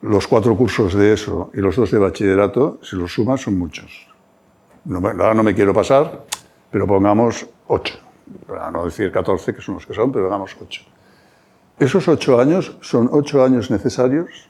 [0.01, 4.07] los cuatro cursos de eso y los dos de bachillerato, si los sumas, son muchos.
[4.85, 6.25] No, ahora no me quiero pasar,
[6.71, 7.95] pero pongamos ocho.
[8.47, 10.83] Para no decir 14, que son los que son, pero pongamos ocho.
[11.79, 14.49] Esos ocho años son ocho años necesarios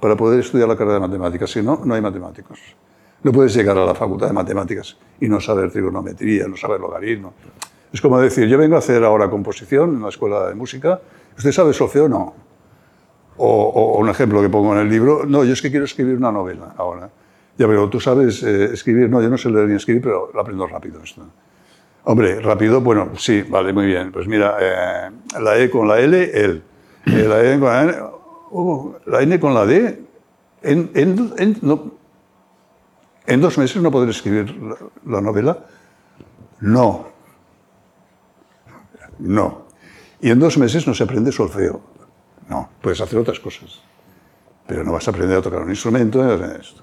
[0.00, 1.50] para poder estudiar la carrera de matemáticas.
[1.50, 2.58] Si no, no hay matemáticos.
[3.22, 7.34] No puedes llegar a la facultad de matemáticas y no saber trigonometría, no saber logaritmos.
[7.92, 11.00] Es como decir, yo vengo a hacer ahora composición en la escuela de música,
[11.36, 12.34] ¿usted sabe solfeo no?
[13.38, 16.32] O, un ejemplo que pongo en el libro, no, yo es que quiero escribir una
[16.32, 17.10] novela ahora.
[17.58, 20.40] Ya, pero tú sabes eh, escribir, no, yo no sé leer ni escribir, pero lo
[20.40, 21.22] aprendo rápido esto.
[22.04, 24.12] Hombre, rápido, bueno, sí, vale, muy bien.
[24.12, 25.10] Pues mira, eh,
[25.40, 26.62] la E con la L, el.
[27.06, 27.94] Eh, la E con la N,
[28.50, 30.02] uh, la N con la D,
[30.62, 31.94] en, en, en, no,
[33.26, 35.58] en dos meses no podré escribir la, la novela.
[36.60, 37.06] No,
[39.18, 39.66] no.
[40.20, 41.80] Y en dos meses no se aprende solfeo.
[42.48, 43.80] No, puedes hacer otras cosas.
[44.66, 46.24] Pero no vas a aprender a tocar un instrumento.
[46.44, 46.82] Esto.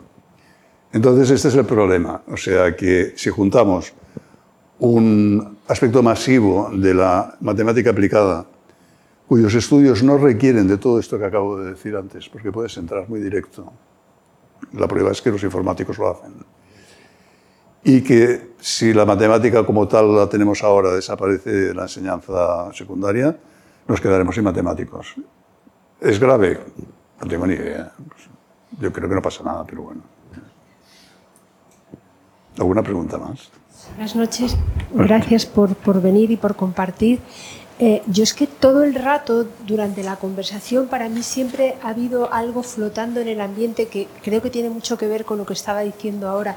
[0.92, 2.22] Entonces, este es el problema.
[2.28, 3.94] O sea, que si juntamos
[4.80, 8.46] un aspecto masivo de la matemática aplicada,
[9.28, 13.10] cuyos estudios no requieren de todo esto que acabo de decir antes, porque puedes entrar
[13.10, 13.72] muy directo.
[14.72, 16.34] La prueba es que los informáticos lo hacen
[17.84, 23.36] y que si la matemática como tal la tenemos ahora desaparece de la enseñanza secundaria,
[23.88, 25.16] nos quedaremos sin matemáticos.
[26.00, 26.60] ¿Es grave?
[27.22, 27.92] No tengo ni idea.
[28.80, 30.02] Yo creo que no pasa nada, pero bueno.
[32.58, 33.52] ¿Alguna pregunta más?
[33.96, 34.58] Buenas noches.
[34.94, 37.20] Gracias por, por venir y por compartir.
[37.80, 42.32] Eh, yo es que todo el rato durante la conversación para mí siempre ha habido
[42.32, 45.54] algo flotando en el ambiente que creo que tiene mucho que ver con lo que
[45.54, 46.56] estaba diciendo ahora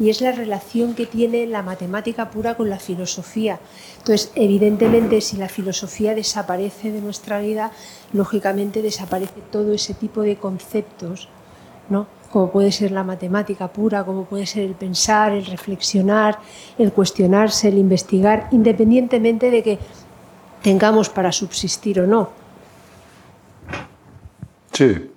[0.00, 3.60] y es la relación que tiene la matemática pura con la filosofía.
[3.98, 7.70] Entonces, evidentemente, si la filosofía desaparece de nuestra vida,
[8.12, 11.28] lógicamente desaparece todo ese tipo de conceptos,
[11.88, 12.08] ¿no?
[12.32, 16.38] como puede ser la matemática pura, como puede ser el pensar, el reflexionar,
[16.76, 19.78] el cuestionarse, el investigar, independientemente de que
[20.62, 22.30] tengamos para subsistir o no.
[24.72, 25.10] Sí.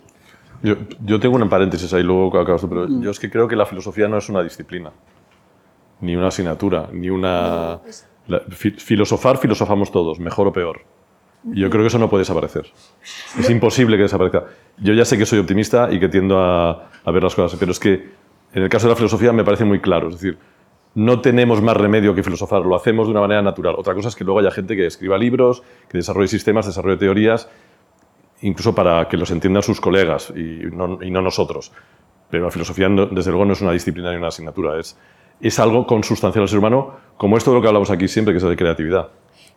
[0.61, 0.75] Yo,
[1.05, 3.65] yo tengo un paréntesis ahí, luego acabas tú, pero yo es que creo que la
[3.65, 4.91] filosofía no es una disciplina,
[6.01, 7.79] ni una asignatura, ni una...
[8.27, 10.81] la- fi- filosofar, filosofamos todos, mejor o peor.
[11.53, 12.65] Y yo creo que eso no puede desaparecer.
[13.39, 14.43] Es imposible que desaparezca.
[14.77, 17.71] Yo ya sé que soy optimista y que tiendo a, a ver las cosas, pero
[17.71, 18.09] es que
[18.53, 20.09] en el caso de la filosofía me parece muy claro.
[20.09, 20.37] Es decir,
[20.95, 23.75] no tenemos más remedio que filosofar, lo hacemos de una manera natural.
[23.77, 27.47] Otra cosa es que luego haya gente que escriba libros, que desarrolle sistemas, desarrolle teorías,
[28.41, 31.71] incluso para que los entiendan sus colegas y no, y no nosotros.
[32.29, 34.97] Pero la filosofía, no- desde luego, no es una disciplina ni una asignatura, es,
[35.41, 38.37] es algo consustancial al ser humano, como esto de lo que hablamos aquí siempre, que
[38.37, 39.09] es de creatividad.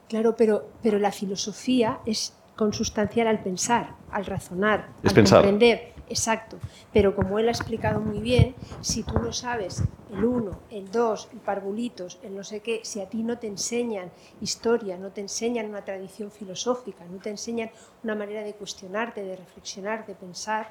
[0.09, 5.39] Claro, pero, pero la filosofía es consustancial al pensar, al razonar, Es al pensar.
[5.43, 5.92] comprender.
[6.09, 6.59] Exacto.
[6.93, 11.29] Pero como él ha explicado muy bien, si tú no sabes el uno, el dos,
[11.33, 14.11] el parvulitos, el no sé qué, si a ti no te enseñan
[14.41, 17.71] historia, no te enseñan una tradición filosófica, no te enseñan
[18.05, 20.69] una manera de cuestionarte, de reflexionar, de pensar,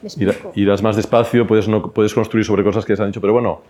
[0.00, 0.52] ¿me explico?
[0.54, 3.60] irás más despacio, puedes, no, puedes construir sobre cosas que se han dicho, pero bueno,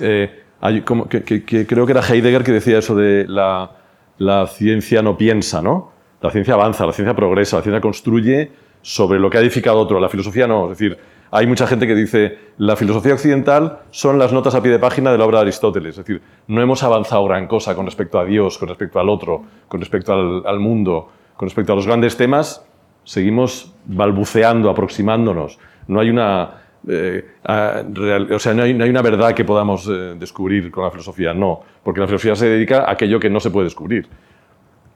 [0.00, 3.70] eh, hay como que, que- que creo que era Heidegger que decía eso de la,
[4.18, 5.92] la ciencia no piensa, ¿no?
[6.22, 8.50] La ciencia avanza, la ciencia progresa, la ciencia construye
[8.82, 10.64] sobre lo que ha edificado otro, la filosofía no.
[10.72, 10.98] Es decir,
[11.32, 15.12] hay mucha gente que dice, la filosofía occidental son las notas a pie de página
[15.12, 15.90] de la obra de Aristóteles.
[15.90, 19.44] Es decir, no hemos avanzado gran cosa con respecto a Dios, con respecto al otro,
[19.68, 22.64] con respecto al, mundo, con respecto a los grandes temas,
[23.04, 25.58] seguimos balbuceando, aproximándonos.
[25.86, 30.82] No hay una, eh, o sea, no hay una verdad que podamos eh, descubrir con
[30.82, 34.08] la filosofía, no, porque la filosofía se dedica a aquello que no se puede descubrir.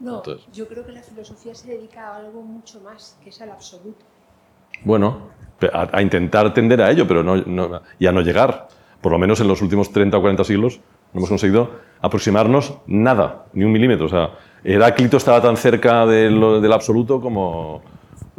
[0.05, 3.40] No, Entonces- yo creo que la filosofía se dedica a algo mucho más, que es
[3.40, 4.05] al absoluto.
[4.85, 5.28] Bueno,
[5.72, 8.68] a, a intentar tender a ello, pero no, no- y a no llegar.
[9.01, 10.81] Por lo menos en los últimos 30 o 40 siglos
[11.12, 11.70] no hemos conseguido
[12.01, 14.06] aproximarnos nada, ni un milímetro.
[14.06, 14.31] O sea,
[14.62, 17.82] Heráclito estaba tan cerca de lo- del absoluto como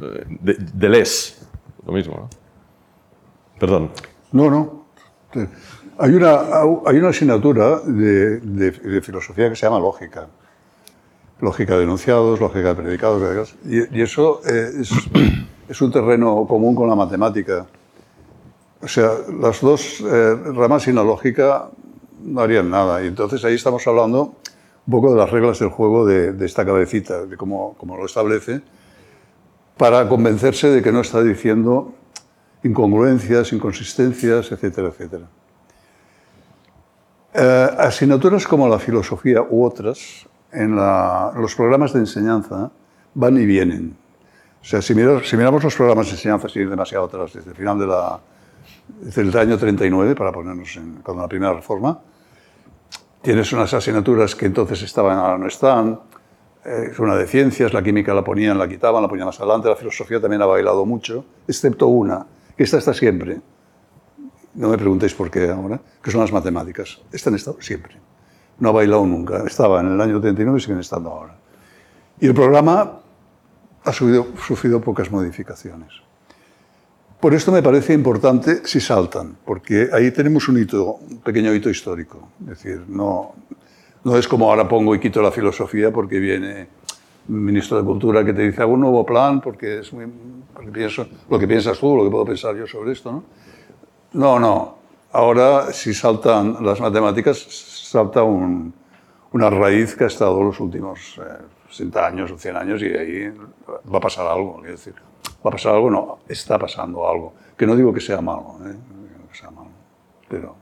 [0.01, 1.47] eh, de, del es.
[1.85, 2.29] Lo mismo, ¿no?
[3.59, 3.91] Perdón.
[4.31, 4.85] No, no.
[5.97, 6.39] Hay una,
[6.85, 10.27] hay una asignatura de, de- de filosofía que se llama lógica.
[11.41, 14.72] Lógica de enunciados, lógica de predicados, y, eso eh,
[15.70, 17.66] es, un terreno común con la matemática.
[18.82, 21.70] O sea, las dos eh, ramas sin la lógica
[22.24, 23.03] no harían nada.
[23.03, 24.36] Y entonces ahí estamos hablando
[24.88, 28.06] un poco de las reglas del juego de, de esta cabecita, de cómo, cómo lo
[28.06, 28.62] establece,
[29.78, 31.94] para convencerse de que no está diciendo
[32.64, 35.28] incongruencias, inconsistencias, etcétera, etcétera.
[37.38, 40.26] Eh, asignaturas como la filosofía u otras
[40.56, 42.72] en los programas de enseñanza
[43.14, 43.95] van y vienen.
[44.61, 47.77] O sea, si, miramos los programas de enseñanza, sin ir demasiado atrás, desde el final
[49.34, 51.99] de año 39, para ponernos en, con la primera reforma,
[53.22, 55.99] tienes unas asignaturas que entonces estaban, ahora no están,
[56.65, 59.76] eh, una de ciencias, la química la ponían, la quitaban, la ponían más adelante, la
[59.76, 62.26] filosofía también ha bailado mucho, excepto una,
[62.57, 63.40] que esta está siempre.
[64.56, 67.02] No me preguntéis por qué ahora, que son las matemáticas.
[67.11, 67.98] Esta han estado siempre.
[68.60, 69.44] No ha bailado nunca.
[69.45, 71.36] Estaba en el año 39 y siguen estando ahora.
[72.19, 72.99] Y el programa
[73.84, 76.06] ha sufrido pocas modificaciones.
[77.19, 81.69] Por esto me parece importante si saltan, porque ahí tenemos un hito, un pequeño hito
[81.69, 82.30] histórico.
[82.41, 83.34] Es decir, no,
[84.03, 86.68] no es como ahora pongo y quito la filosofía porque viene
[87.27, 90.06] un ministro de Cultura que te dice hago un nuevo plan porque es muy,
[90.53, 93.11] porque pienso lo que piensas tú, lo que puedo pensar yo sobre esto.
[93.11, 93.23] ¿no?
[94.14, 94.77] No, no.
[95.11, 97.38] Ahora, si saltan las matemáticas,
[97.90, 98.74] salta un-
[99.32, 103.34] una raíz que ha estado los últimos eh, 60 años o 100 años y ahí
[103.94, 104.56] va a pasar algo.
[104.57, 104.94] Quiero decir,
[105.45, 107.34] va a pasar algo, no, está pasando algo.
[107.57, 108.74] Que no digo que sea malo, ¿eh?
[108.74, 109.70] No que sea malo,
[110.30, 110.56] pero...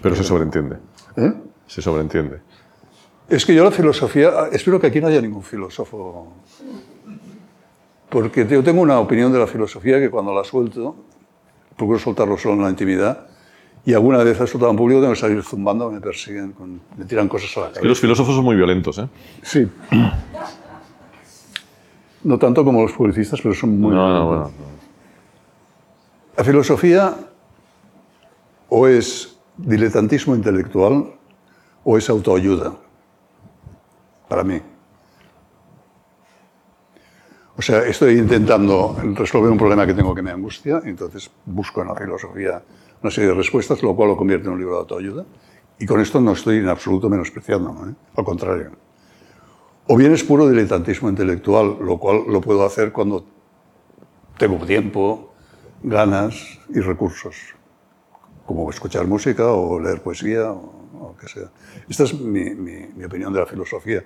[0.00, 0.78] Pero se sobreentiende.
[1.16, 1.32] ¿eh?
[1.66, 2.40] Se sobreentiende.
[3.28, 6.32] Es que yo la filosofía, espero que aquí no haya ningún filósofo,
[8.08, 10.94] porque yo tengo una opinión de la filosofía que cuando la suelto,
[11.76, 13.26] procuro soltarlo solo en la intimidad,
[13.84, 17.04] y alguna vez he soltado en público, tengo que salir zumbando, me persiguen, con- me
[17.04, 18.00] tiran cosas a la Y los cabeza.
[18.00, 19.08] filósofos son muy violentos, ¿eh?
[19.42, 19.68] Sí.
[22.24, 23.92] No tanto como los publicistas, pero son muy...
[23.94, 24.50] No, no, bueno.
[26.36, 27.14] La filosofía
[28.68, 31.12] o es diletantismo intelectual
[31.84, 32.74] o es autoayuda,
[34.28, 34.60] para mí.
[37.56, 41.88] O sea, estoy intentando resolver un problema que tengo que me angustia, entonces busco en
[41.88, 42.62] la filosofía
[43.02, 45.24] una serie de respuestas, lo cual lo convierte en un libro de autoayuda.
[45.78, 47.94] Y con esto no estoy en absoluto menospreciando, ¿eh?
[48.16, 48.70] al contrario.
[49.88, 53.24] O bien es puro diletantismo intelectual, lo cual lo puedo hacer cuando
[54.38, 55.32] tengo tiempo,
[55.82, 57.34] ganas y recursos,
[58.46, 61.50] como escuchar música o leer poesía o, lo que sea.
[61.88, 64.04] Esta es mi, opinión de la filosofía.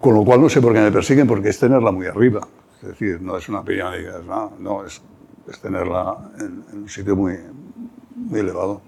[0.00, 2.40] Con lo cual no sé por qué me persiguen, porque es tenerla muy arriba.
[2.82, 3.92] Es decir, no es una opinión
[4.26, 5.00] no, no, es,
[5.48, 7.38] es tenerla en, un sitio muy,
[8.14, 8.80] muy elevado.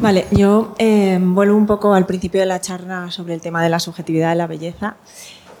[0.00, 3.68] Vale, yo eh, vuelvo un poco al principio de la charla sobre el tema de
[3.68, 4.96] la subjetividad de la belleza.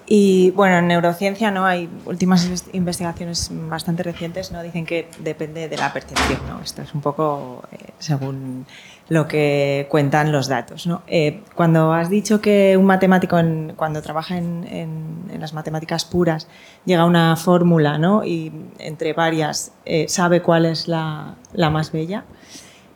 [0.06, 5.68] Y bueno, en neurociencia no hay últimas inves- investigaciones bastante recientes, no dicen que depende
[5.68, 6.60] de la percepción, ¿no?
[6.60, 8.66] Esto es un poco eh, según
[9.10, 11.02] lo que cuentan los datos, ¿no?
[11.06, 16.04] Eh, cuando has dicho que un matemático en- cuando trabaja en, en- en las matemáticas
[16.06, 16.48] puras
[16.86, 18.24] llega a una fórmula, ¿no?
[18.24, 22.24] Y entre varias eh, sabe cuál es la, la más bella.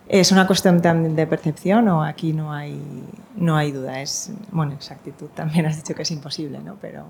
[0.08, 2.80] ¿Es una cuestión también de percepción o aquí no hay,
[3.36, 4.00] no hay duda?
[4.00, 6.76] Es, bueno, exactitud también has dicho que es imposible, ¿no?
[6.80, 7.04] Pero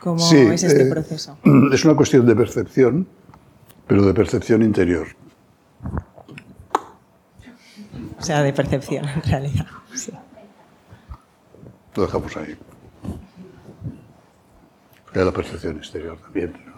[0.00, 1.36] ¿cómo Sí, es este eh, proceso?
[1.72, 3.08] Es una cuestión de percepción,
[3.88, 5.08] pero de percepción interior.
[8.18, 9.66] O sea, de percepción en realidad.
[9.94, 10.12] Sí.
[11.94, 12.56] Lo dejamos ahí.
[15.04, 16.52] Porque hay la percepción exterior también.
[16.52, 16.76] pero-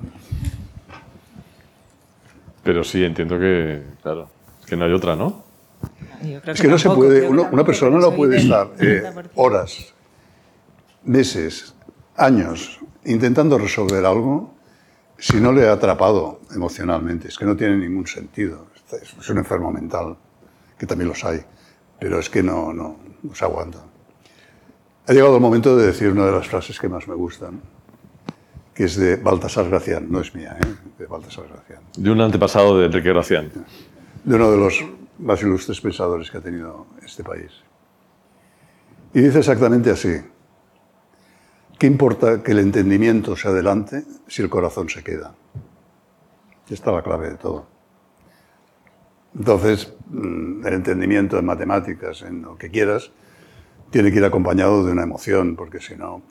[2.63, 4.29] Pero sí, entiendo que, claro,
[4.67, 5.45] que no hay otra, ¿no?
[6.23, 9.31] Yo creo Es que no se puede, uno- una persona no puede estar eh, 30%.
[9.37, 9.95] horas,
[11.05, 11.75] meses,
[12.17, 14.55] años intentando resolver algo
[15.17, 17.29] si no le ha atrapado emocionalmente.
[17.29, 18.67] Es que no tiene ningún sentido.
[18.93, 20.17] Es un enfermo mental,
[20.79, 21.41] que también los hay,
[21.99, 23.79] pero es que no, no, no se aguanta.
[25.07, 27.61] Ha llegado el momento de decir una de las frases que más me gustan,
[28.75, 30.75] que es de Baltasar Gracián, no es mía, ¿eh?
[30.99, 33.51] de Baltasar Gracián, De un antepasado de Enrique Gracián.
[34.25, 34.85] de uno de los
[35.19, 37.51] más ilustres pensadores que ha tenido este país.
[39.15, 40.15] Y dice exactamente así,
[41.79, 45.35] ¿qué importa que el entendimiento se adelante si el corazón se queda?
[46.69, 47.67] Y está la clave de todo.
[49.39, 53.13] Entonces, mm, el entendimiento en matemáticas, en lo que quieras,
[53.91, 56.23] tiene que ir acompañado de una emoción, porque si no,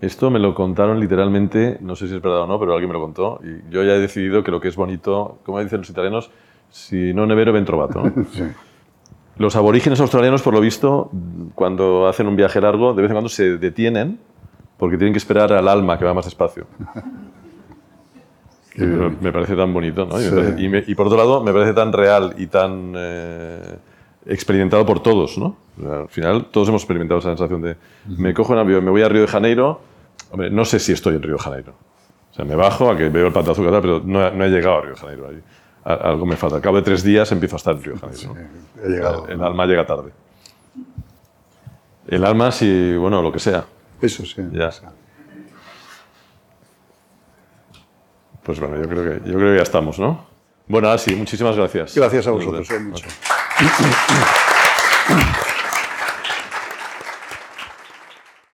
[0.00, 2.94] Esto me lo contaron literalmente, no sé si es verdad o no, pero alguien me
[2.94, 3.40] lo contó.
[3.42, 6.30] Y yo ya he decidido que lo que es bonito, como dicen los italianos,
[6.68, 8.02] si no nevero, ben trovato.
[8.02, 8.24] ¿no?
[8.32, 8.42] sí.
[9.38, 11.10] Los aborígenes australianos, por lo visto,
[11.54, 14.18] cuando hacen un viaje largo, de vez en cuando se detienen
[14.78, 16.66] porque tienen que esperar al alma que va más despacio.
[18.76, 20.20] Me parece tan bonito, ¿no?
[20.20, 20.34] Y, me Sí.
[20.36, 23.76] parece- y me- y por otro lado, me parece tan real y tan eh,
[24.26, 25.56] experimentado por todos, ¿no?
[25.78, 27.76] O sea, al final, todos hemos experimentado esa sensación de
[28.06, 29.80] me cojo un avión, me voy a Río de Janeiro,
[30.30, 31.72] hombre, no sé si estoy en Río de Janeiro.
[32.32, 34.32] O sea, me bajo a que veo el pan de azúcar, tal, pero no, he-
[34.32, 35.28] no he llegado a Río de Janeiro.
[35.84, 36.56] Algo me falta.
[36.56, 38.34] Al cabo de tres días empiezo a estar en Río de Janeiro.
[38.34, 38.84] ¿no?
[38.84, 39.28] he llegado.
[39.28, 40.10] El alma llega tarde.
[42.08, 43.64] El alma, si, bueno, lo que sea.
[44.00, 44.42] Eso sí.
[44.52, 44.70] Ya.
[48.44, 50.26] Pues bueno, yo creo que, yo creo que ya estamos, ¿no?
[50.66, 51.94] Bueno, así, muchísimas gracias.
[51.94, 53.06] Gracias a vosotros, eh, mucho.